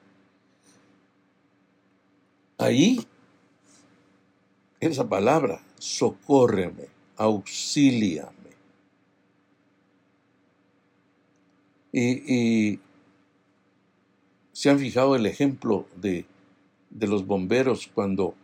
Ahí, 2.59 3.01
esa 4.81 5.09
palabra, 5.09 5.62
socórreme, 5.79 6.87
auxíliame. 7.16 8.33
Y, 11.93 12.79
se 14.53 14.70
han 14.70 14.79
fijado 14.79 15.16
el 15.16 15.27
ejemplo 15.27 15.87
de, 15.97 16.25
de 16.91 17.07
los 17.07 17.27
bomberos 17.27 17.89
cuando 17.93 18.35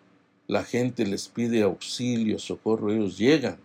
la 0.46 0.64
gente 0.64 1.06
les 1.06 1.28
pide 1.28 1.62
auxilio, 1.62 2.38
socorro, 2.38 2.92
ellos 2.92 3.18
llegan. 3.18 3.58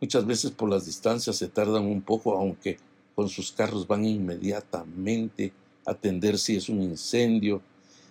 Muchas 0.00 0.26
veces 0.26 0.50
por 0.50 0.70
las 0.70 0.86
distancias 0.86 1.36
se 1.36 1.48
tardan 1.48 1.84
un 1.84 2.02
poco, 2.02 2.36
aunque 2.36 2.78
con 3.20 3.28
sus 3.28 3.52
carros 3.52 3.86
van 3.86 4.06
inmediatamente 4.06 5.52
a 5.84 5.90
atender 5.90 6.38
si 6.38 6.56
es 6.56 6.70
un 6.70 6.80
incendio, 6.80 7.60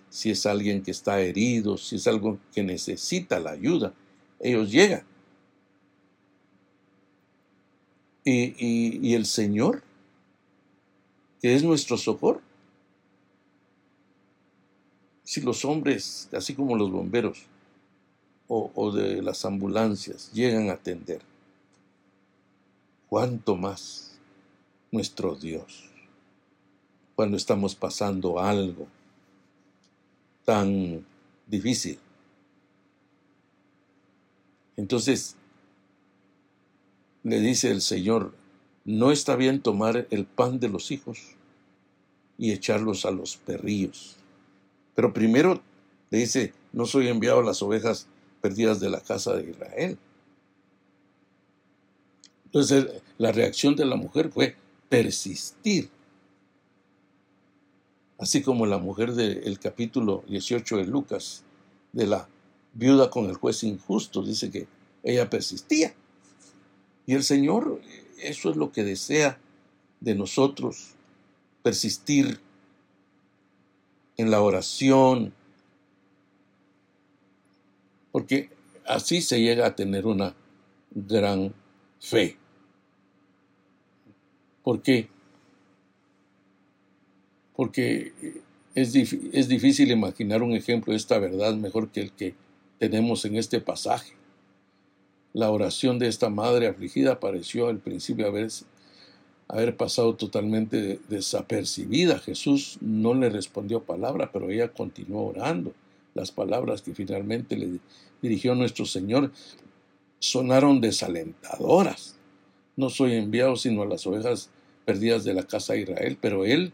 si 0.08 0.30
es 0.30 0.46
alguien 0.46 0.84
que 0.84 0.92
está 0.92 1.20
herido, 1.20 1.76
si 1.76 1.96
es 1.96 2.06
algo 2.06 2.38
que 2.54 2.62
necesita 2.62 3.40
la 3.40 3.50
ayuda. 3.50 3.92
Ellos 4.38 4.70
llegan. 4.70 5.02
Y, 8.24 9.12
el 9.12 9.26
Señor, 9.26 9.82
que 11.42 11.56
es 11.56 11.64
nuestro 11.64 11.96
socorro. 11.96 12.40
Si 15.24 15.40
los 15.40 15.64
hombres, 15.64 16.28
así 16.32 16.54
como 16.54 16.76
los 16.76 16.92
bomberos 16.92 17.46
o, 18.46 18.70
o 18.76 18.92
de 18.92 19.22
las 19.22 19.44
ambulancias, 19.44 20.30
llegan 20.32 20.70
a 20.70 20.74
atender, 20.74 21.20
¿cuánto 23.08 23.56
más? 23.56 24.09
Nuestro 24.90 25.34
Dios. 25.34 25.84
Cuando 27.14 27.36
estamos 27.36 27.74
pasando 27.74 28.40
algo 28.40 28.86
tan 30.44 31.04
difícil. 31.46 31.98
Entonces, 34.76 35.36
le 37.22 37.40
dice 37.40 37.70
el 37.70 37.82
Señor, 37.82 38.32
no 38.84 39.12
está 39.12 39.36
bien 39.36 39.60
tomar 39.60 40.06
el 40.10 40.24
pan 40.24 40.58
de 40.58 40.68
los 40.68 40.90
hijos 40.90 41.18
y 42.38 42.52
echarlos 42.52 43.04
a 43.04 43.10
los 43.10 43.36
perrillos. 43.36 44.16
Pero 44.94 45.12
primero 45.12 45.60
le 46.08 46.18
dice, 46.18 46.54
no 46.72 46.86
soy 46.86 47.08
enviado 47.08 47.40
a 47.40 47.44
las 47.44 47.62
ovejas 47.62 48.06
perdidas 48.40 48.80
de 48.80 48.90
la 48.90 49.00
casa 49.00 49.34
de 49.34 49.50
Israel. 49.50 49.98
Entonces 52.46 52.86
la 53.18 53.32
reacción 53.32 53.76
de 53.76 53.84
la 53.84 53.96
mujer 53.96 54.30
fue 54.30 54.56
persistir. 54.90 55.88
Así 58.18 58.42
como 58.42 58.66
la 58.66 58.76
mujer 58.76 59.14
del 59.14 59.58
capítulo 59.58 60.24
18 60.28 60.76
de 60.76 60.84
Lucas, 60.84 61.44
de 61.92 62.06
la 62.06 62.28
viuda 62.74 63.08
con 63.08 63.30
el 63.30 63.36
juez 63.36 63.62
injusto, 63.62 64.22
dice 64.22 64.50
que 64.50 64.66
ella 65.02 65.30
persistía. 65.30 65.94
Y 67.06 67.14
el 67.14 67.24
Señor, 67.24 67.80
eso 68.18 68.50
es 68.50 68.56
lo 68.56 68.72
que 68.72 68.84
desea 68.84 69.38
de 70.00 70.14
nosotros, 70.14 70.90
persistir 71.62 72.40
en 74.18 74.30
la 74.30 74.42
oración, 74.42 75.32
porque 78.12 78.50
así 78.86 79.22
se 79.22 79.40
llega 79.40 79.66
a 79.66 79.76
tener 79.76 80.06
una 80.06 80.34
gran 80.90 81.54
fe. 82.00 82.39
¿Por 84.70 84.82
qué? 84.82 85.08
Porque 87.56 88.12
es, 88.76 88.94
es 88.94 89.48
difícil 89.48 89.90
imaginar 89.90 90.44
un 90.44 90.52
ejemplo 90.52 90.92
de 90.92 90.96
esta 90.96 91.18
verdad 91.18 91.56
mejor 91.56 91.88
que 91.88 92.02
el 92.02 92.12
que 92.12 92.36
tenemos 92.78 93.24
en 93.24 93.34
este 93.34 93.60
pasaje. 93.60 94.12
La 95.32 95.50
oración 95.50 95.98
de 95.98 96.06
esta 96.06 96.30
madre 96.30 96.68
afligida 96.68 97.18
pareció 97.18 97.66
al 97.66 97.78
principio 97.78 98.28
haber, 98.28 98.48
haber 99.48 99.76
pasado 99.76 100.14
totalmente 100.14 101.00
desapercibida. 101.08 102.20
Jesús 102.20 102.78
no 102.80 103.14
le 103.14 103.28
respondió 103.28 103.82
palabra, 103.82 104.30
pero 104.32 104.50
ella 104.50 104.68
continuó 104.68 105.30
orando. 105.30 105.72
Las 106.14 106.30
palabras 106.30 106.80
que 106.80 106.94
finalmente 106.94 107.56
le 107.56 107.80
dirigió 108.22 108.54
nuestro 108.54 108.86
Señor 108.86 109.32
sonaron 110.20 110.80
desalentadoras. 110.80 112.14
No 112.76 112.88
soy 112.88 113.14
enviado 113.14 113.56
sino 113.56 113.82
a 113.82 113.86
las 113.86 114.06
ovejas 114.06 114.48
perdidas 114.90 115.22
de 115.22 115.34
la 115.34 115.44
casa 115.44 115.74
de 115.74 115.82
Israel, 115.82 116.18
pero 116.20 116.44
él 116.44 116.72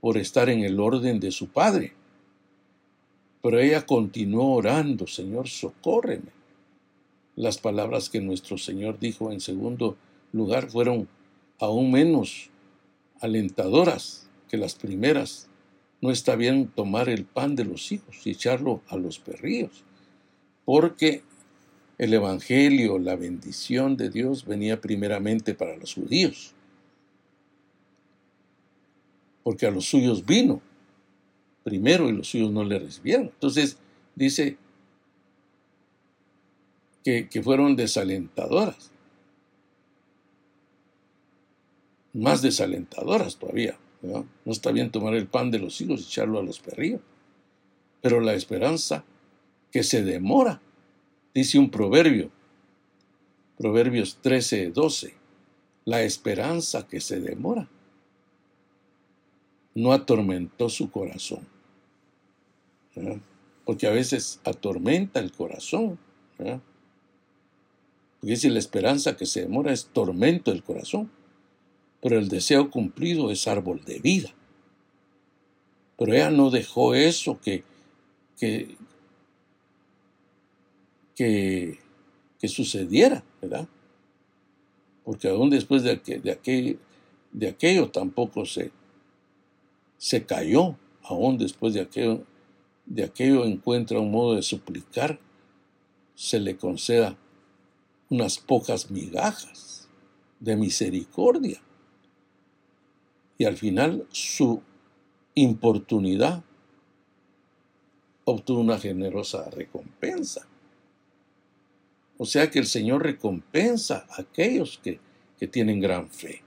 por 0.00 0.16
estar 0.16 0.48
en 0.48 0.60
el 0.62 0.78
orden 0.78 1.18
de 1.18 1.32
su 1.32 1.48
padre. 1.48 1.92
Pero 3.42 3.58
ella 3.58 3.84
continuó 3.84 4.54
orando, 4.54 5.08
Señor, 5.08 5.48
socórreme. 5.48 6.30
Las 7.34 7.58
palabras 7.58 8.08
que 8.08 8.20
nuestro 8.20 8.58
Señor 8.58 9.00
dijo 9.00 9.32
en 9.32 9.40
segundo 9.40 9.96
lugar 10.32 10.70
fueron 10.70 11.08
aún 11.58 11.90
menos 11.90 12.48
alentadoras 13.20 14.28
que 14.48 14.56
las 14.56 14.76
primeras. 14.76 15.48
No 16.00 16.12
está 16.12 16.36
bien 16.36 16.68
tomar 16.68 17.08
el 17.08 17.24
pan 17.24 17.56
de 17.56 17.64
los 17.64 17.90
hijos 17.90 18.24
y 18.24 18.30
echarlo 18.30 18.82
a 18.86 18.96
los 18.96 19.18
perrillos, 19.18 19.82
porque 20.64 21.22
el 21.98 22.14
Evangelio, 22.14 23.00
la 23.00 23.16
bendición 23.16 23.96
de 23.96 24.10
Dios 24.10 24.44
venía 24.46 24.80
primeramente 24.80 25.54
para 25.54 25.76
los 25.76 25.94
judíos, 25.94 26.54
porque 29.42 29.66
a 29.66 29.70
los 29.70 29.86
suyos 29.86 30.24
vino 30.24 30.60
primero 31.64 32.08
y 32.08 32.12
los 32.12 32.28
suyos 32.28 32.50
no 32.50 32.64
le 32.64 32.78
recibieron. 32.78 33.26
Entonces 33.26 33.78
dice 34.14 34.56
que, 37.04 37.28
fueron 37.42 37.76
desalentadoras, 37.76 38.90
más 42.12 42.42
desalentadoras 42.42 43.36
todavía. 43.36 43.78
¿no? 44.02 44.26
no 44.44 44.52
está 44.52 44.72
bien 44.72 44.90
tomar 44.90 45.14
el 45.14 45.28
pan 45.28 45.50
de 45.50 45.60
los 45.60 45.80
hijos 45.80 46.00
y 46.00 46.04
echarlo 46.04 46.40
a 46.40 46.42
los 46.42 46.58
perrillos, 46.58 47.00
pero 48.00 48.20
la 48.20 48.34
esperanza 48.34 49.04
que 49.70 49.84
se 49.84 50.02
demora 50.02 50.60
Dice 51.34 51.58
un 51.58 51.70
proverbio, 51.70 52.30
Proverbios 53.56 54.18
13, 54.20 54.70
12, 54.70 55.14
la 55.86 56.02
esperanza 56.02 56.86
que 56.86 57.00
se 57.00 57.20
demora 57.20 57.68
no 59.74 59.92
atormentó 59.92 60.68
su 60.68 60.90
corazón. 60.90 61.46
Porque 63.64 63.86
a 63.86 63.90
veces 63.90 64.40
atormenta 64.44 65.20
el 65.20 65.32
corazón. 65.32 65.98
Porque 66.36 66.60
dice 68.20 68.50
la 68.50 68.58
esperanza 68.58 69.16
que 69.16 69.26
se 69.26 69.42
demora 69.42 69.72
es 69.72 69.86
tormento 69.86 70.50
del 70.50 70.62
corazón. 70.62 71.10
Pero 72.00 72.18
el 72.18 72.28
deseo 72.28 72.70
cumplido 72.70 73.30
es 73.30 73.46
árbol 73.46 73.84
de 73.84 74.00
vida. 74.00 74.34
Pero 75.98 76.14
ella 76.14 76.30
no 76.30 76.50
dejó 76.50 76.94
eso 76.94 77.38
que, 77.40 77.62
que, 78.38 78.76
que, 81.14 81.78
sucediera, 82.48 83.22
¿verdad? 83.40 83.68
Porque 85.04 85.28
aún 85.28 85.48
después 85.48 85.84
de, 85.84 85.96
de, 85.96 86.78
de 87.32 87.48
aquello 87.48 87.90
tampoco 87.90 88.44
se, 88.46 88.72
se 90.02 90.26
cayó, 90.26 90.74
aún 91.04 91.38
después 91.38 91.74
de 91.74 91.80
aquello, 91.80 92.24
de 92.86 93.04
aquello 93.04 93.44
encuentra 93.44 94.00
un 94.00 94.10
modo 94.10 94.34
de 94.34 94.42
suplicar, 94.42 95.20
se 96.16 96.40
le 96.40 96.56
conceda 96.56 97.16
unas 98.10 98.38
pocas 98.38 98.90
migajas 98.90 99.88
de 100.40 100.56
misericordia. 100.56 101.62
Y 103.38 103.44
al 103.44 103.56
final 103.56 104.04
su 104.10 104.60
importunidad 105.36 106.42
obtuvo 108.24 108.60
una 108.60 108.80
generosa 108.80 109.48
recompensa. 109.50 110.48
O 112.18 112.26
sea 112.26 112.50
que 112.50 112.58
el 112.58 112.66
Señor 112.66 113.04
recompensa 113.04 114.04
a 114.10 114.22
aquellos 114.22 114.80
que, 114.82 114.98
tienen 115.48 115.80
gran 115.80 116.08
fe. 116.08 116.40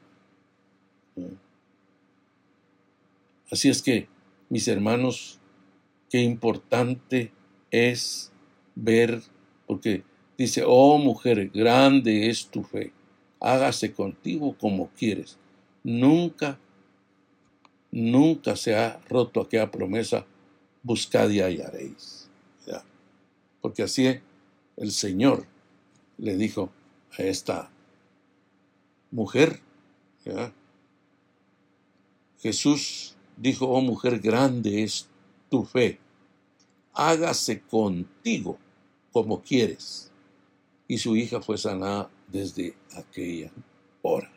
Así 3.51 3.69
es 3.69 3.81
que, 3.81 4.07
mis 4.49 4.67
hermanos, 4.67 5.39
qué 6.09 6.21
importante 6.21 7.31
es 7.71 8.31
ver, 8.75 9.21
porque 9.67 10.03
dice, 10.37 10.63
oh 10.65 10.97
mujer, 10.97 11.49
grande 11.49 12.29
es 12.29 12.47
tu 12.47 12.63
fe, 12.63 12.91
hágase 13.39 13.93
contigo 13.93 14.55
como 14.57 14.89
quieres. 14.89 15.37
Nunca, 15.83 16.59
nunca 17.91 18.55
se 18.55 18.75
ha 18.75 18.99
roto 19.07 19.41
aquella 19.41 19.69
promesa, 19.71 20.25
buscad 20.83 21.29
y 21.29 21.41
hallaréis. 21.41 22.29
Porque 23.61 23.81
así 23.81 24.19
el 24.77 24.91
Señor 24.91 25.47
le 26.19 26.37
dijo 26.37 26.69
a 27.17 27.23
esta 27.23 27.71
mujer, 29.09 29.59
Jesús 32.39 33.14
dijo, 33.37 33.67
oh 33.67 33.81
mujer, 33.81 34.19
grande 34.19 34.83
es 34.83 35.07
tu 35.49 35.63
fe, 35.63 35.99
hágase 36.93 37.61
contigo 37.61 38.57
como 39.11 39.41
quieres. 39.41 40.11
Y 40.87 40.97
su 40.97 41.15
hija 41.15 41.41
fue 41.41 41.57
sanada 41.57 42.09
desde 42.27 42.75
aquella 42.95 43.51
hora. 44.01 44.31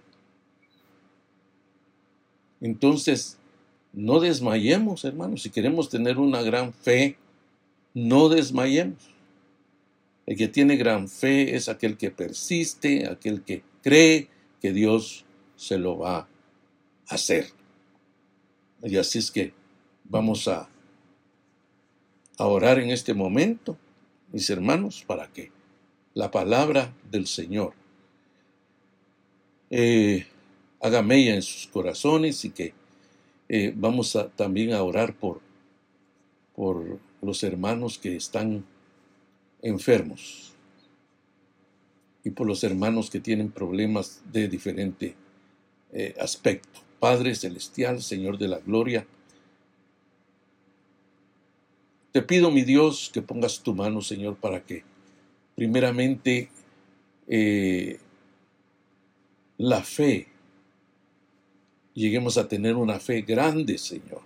Entonces, 2.61 3.39
no 3.93 4.21
desmayemos, 4.21 5.05
hermanos. 5.05 5.43
Si 5.43 5.51
queremos 5.51 5.89
tener 5.89 6.19
una 6.19 6.43
gran 6.43 6.73
fe, 6.73 7.17
no 7.95 8.29
desmayemos. 8.29 9.11
El 10.27 10.37
que 10.37 10.49
tiene 10.49 10.77
gran 10.77 11.09
fe 11.09 11.57
es 11.57 11.69
aquel 11.69 11.97
que 11.97 12.11
persiste, 12.11 13.09
aquel 13.09 13.43
que 13.43 13.63
cree 13.83 14.29
que 14.61 14.73
Dios 14.73 15.25
se 15.57 15.79
lo 15.79 15.99
va 15.99 16.19
a 16.19 16.29
hacer. 17.09 17.47
Y 18.83 18.97
así 18.97 19.19
es 19.19 19.31
que 19.31 19.53
vamos 20.05 20.49
a, 20.49 20.69
orar 22.39 22.79
en 22.79 22.91
este 22.91 23.15
momento, 23.15 23.77
mis 24.33 24.49
hermanos, 24.49 25.05
para 25.07 25.27
que 25.27 25.51
la 26.15 26.31
palabra 26.31 26.95
del 27.11 27.27
Señor 27.27 27.73
eh, 29.71 30.27
haga 30.81 31.03
mella 31.03 31.35
en 31.35 31.43
sus 31.43 31.67
corazones 31.67 32.45
y 32.45 32.51
que 32.51 32.75
eh, 33.49 33.73
vamos 33.75 34.15
a, 34.15 34.29
también 34.29 34.73
a 34.73 34.83
orar 34.83 35.15
por, 35.15 35.41
por 36.55 37.01
los 37.23 37.43
hermanos 37.43 37.99
que 37.99 38.15
están 38.15 38.65
enfermos 39.61 40.53
y 42.23 42.31
por 42.31 42.47
los 42.47 42.63
hermanos 42.63 43.11
que 43.11 43.21
tienen 43.21 43.51
problemas 43.51 44.23
de 44.31 44.49
diferente 44.49 45.15
eh, 45.93 46.15
aspecto. 46.21 46.88
Padre 47.01 47.35
Celestial, 47.35 48.03
Señor 48.03 48.39
de 48.39 48.49
la 48.49 48.59
Gloria, 48.59 49.07
te 52.13 52.23
pido, 52.23 52.51
mi 52.51 52.63
Dios, 52.63 53.11
que 53.13 53.23
pongas 53.23 53.61
tu 53.61 53.75
mano, 53.75 54.01
Señor, 54.01 54.37
para 54.37 54.65
que 54.65 54.83
primeramente 55.55 56.49
eh, 57.29 58.01
la 59.59 59.83
fe 59.83 60.29
lleguemos 61.95 62.39
a 62.39 62.49
tener 62.49 62.77
una 62.77 62.99
fe 62.99 63.23
grande, 63.23 63.77
Señor. 63.77 64.23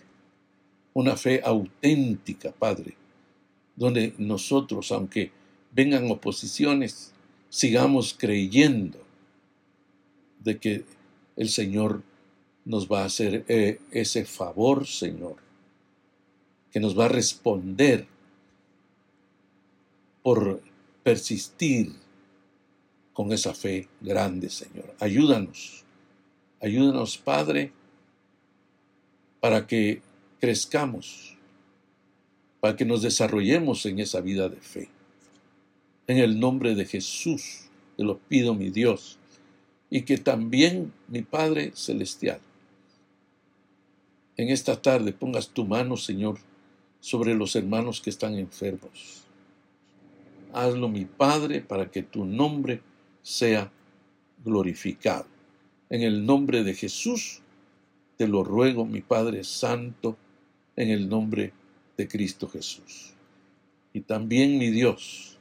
Una 0.94 1.16
fe 1.16 1.40
auténtica, 1.42 2.52
Padre, 2.52 2.94
donde 3.76 4.14
nosotros, 4.18 4.92
aunque 4.92 5.32
vengan 5.72 6.10
oposiciones, 6.10 7.12
sigamos 7.48 8.14
creyendo 8.16 8.98
de 10.40 10.58
que 10.58 10.84
el 11.36 11.48
Señor 11.48 12.02
nos 12.64 12.88
va 12.88 13.02
a 13.02 13.06
hacer 13.06 13.44
eh, 13.48 13.80
ese 13.90 14.24
favor, 14.24 14.86
Señor, 14.86 15.36
que 16.70 16.80
nos 16.80 16.98
va 16.98 17.06
a 17.06 17.08
responder 17.08 18.06
por 20.22 20.62
persistir 21.02 21.92
con 23.12 23.32
esa 23.32 23.54
fe 23.54 23.88
grande, 24.00 24.48
Señor. 24.48 24.94
Ayúdanos, 25.00 25.84
ayúdanos, 26.60 27.18
Padre, 27.18 27.72
para 29.40 29.66
que 29.66 30.00
crezcamos, 30.40 31.36
para 32.60 32.76
que 32.76 32.84
nos 32.84 33.02
desarrollemos 33.02 33.84
en 33.86 33.98
esa 33.98 34.20
vida 34.20 34.48
de 34.48 34.56
fe. 34.56 34.88
En 36.06 36.18
el 36.18 36.38
nombre 36.38 36.74
de 36.74 36.84
Jesús, 36.84 37.64
te 37.96 38.04
lo 38.04 38.18
pido, 38.18 38.54
mi 38.54 38.70
Dios, 38.70 39.18
y 39.90 40.02
que 40.02 40.16
también, 40.16 40.92
mi 41.08 41.22
Padre 41.22 41.72
Celestial, 41.74 42.40
en 44.36 44.48
esta 44.48 44.80
tarde 44.80 45.12
pongas 45.12 45.48
tu 45.48 45.64
mano, 45.64 45.96
Señor, 45.96 46.38
sobre 47.00 47.34
los 47.34 47.56
hermanos 47.56 48.00
que 48.00 48.10
están 48.10 48.34
enfermos. 48.34 49.24
Hazlo, 50.52 50.88
mi 50.88 51.04
Padre, 51.04 51.60
para 51.60 51.90
que 51.90 52.02
tu 52.02 52.24
nombre 52.24 52.80
sea 53.22 53.70
glorificado. 54.44 55.26
En 55.90 56.02
el 56.02 56.24
nombre 56.24 56.64
de 56.64 56.74
Jesús, 56.74 57.40
te 58.16 58.28
lo 58.28 58.44
ruego, 58.44 58.86
mi 58.86 59.00
Padre 59.00 59.44
Santo, 59.44 60.16
en 60.76 60.90
el 60.90 61.08
nombre 61.08 61.52
de 61.96 62.08
Cristo 62.08 62.48
Jesús. 62.48 63.12
Y 63.92 64.00
también, 64.00 64.58
mi 64.58 64.70
Dios, 64.70 65.38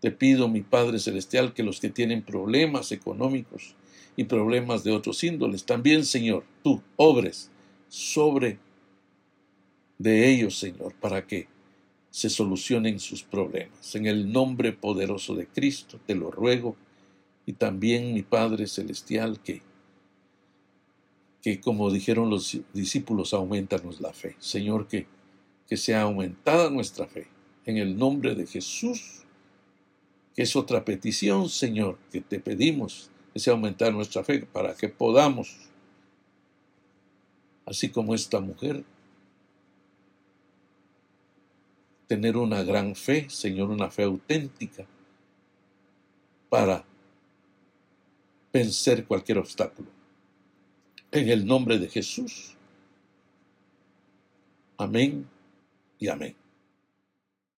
te 0.00 0.10
pido, 0.10 0.48
mi 0.48 0.62
Padre 0.62 0.98
Celestial, 0.98 1.52
que 1.52 1.62
los 1.62 1.80
que 1.80 1.90
tienen 1.90 2.22
problemas 2.22 2.92
económicos 2.92 3.74
y 4.16 4.24
problemas 4.24 4.84
de 4.84 4.92
otros 4.92 5.22
índoles, 5.24 5.64
también, 5.64 6.04
Señor, 6.04 6.44
tú 6.62 6.82
obres 6.96 7.50
sobre 7.90 8.58
de 9.98 10.30
ellos, 10.30 10.58
Señor, 10.58 10.94
para 10.94 11.26
que 11.26 11.48
se 12.10 12.30
solucionen 12.30 12.98
sus 12.98 13.22
problemas. 13.22 13.94
En 13.94 14.06
el 14.06 14.32
nombre 14.32 14.72
poderoso 14.72 15.34
de 15.34 15.46
Cristo 15.46 16.00
te 16.06 16.14
lo 16.14 16.30
ruego 16.30 16.76
y 17.44 17.52
también 17.52 18.14
mi 18.14 18.22
Padre 18.22 18.66
Celestial 18.66 19.40
que, 19.40 19.60
que 21.42 21.60
como 21.60 21.90
dijeron 21.90 22.30
los 22.30 22.58
discípulos, 22.72 23.34
aumentanos 23.34 24.00
la 24.00 24.12
fe. 24.12 24.36
Señor, 24.38 24.88
que, 24.88 25.06
que 25.68 25.76
sea 25.76 26.02
aumentada 26.02 26.70
nuestra 26.70 27.06
fe. 27.06 27.26
En 27.66 27.76
el 27.76 27.98
nombre 27.98 28.34
de 28.34 28.46
Jesús, 28.46 29.24
que 30.34 30.42
es 30.42 30.56
otra 30.56 30.84
petición, 30.84 31.48
Señor, 31.48 31.98
que 32.10 32.20
te 32.20 32.40
pedimos, 32.40 33.10
que 33.32 33.40
sea 33.40 33.52
aumentar 33.52 33.92
nuestra 33.92 34.24
fe 34.24 34.46
para 34.46 34.74
que 34.74 34.88
podamos, 34.88 35.69
así 37.70 37.88
como 37.88 38.16
esta 38.16 38.40
mujer, 38.40 38.84
tener 42.08 42.36
una 42.36 42.64
gran 42.64 42.96
fe, 42.96 43.30
Señor, 43.30 43.70
una 43.70 43.88
fe 43.88 44.02
auténtica, 44.02 44.84
para 46.48 46.84
vencer 48.52 49.06
cualquier 49.06 49.38
obstáculo. 49.38 49.88
En 51.12 51.28
el 51.28 51.46
nombre 51.46 51.78
de 51.78 51.88
Jesús. 51.88 52.56
Amén 54.76 55.28
y 56.00 56.08
amén. 56.08 56.39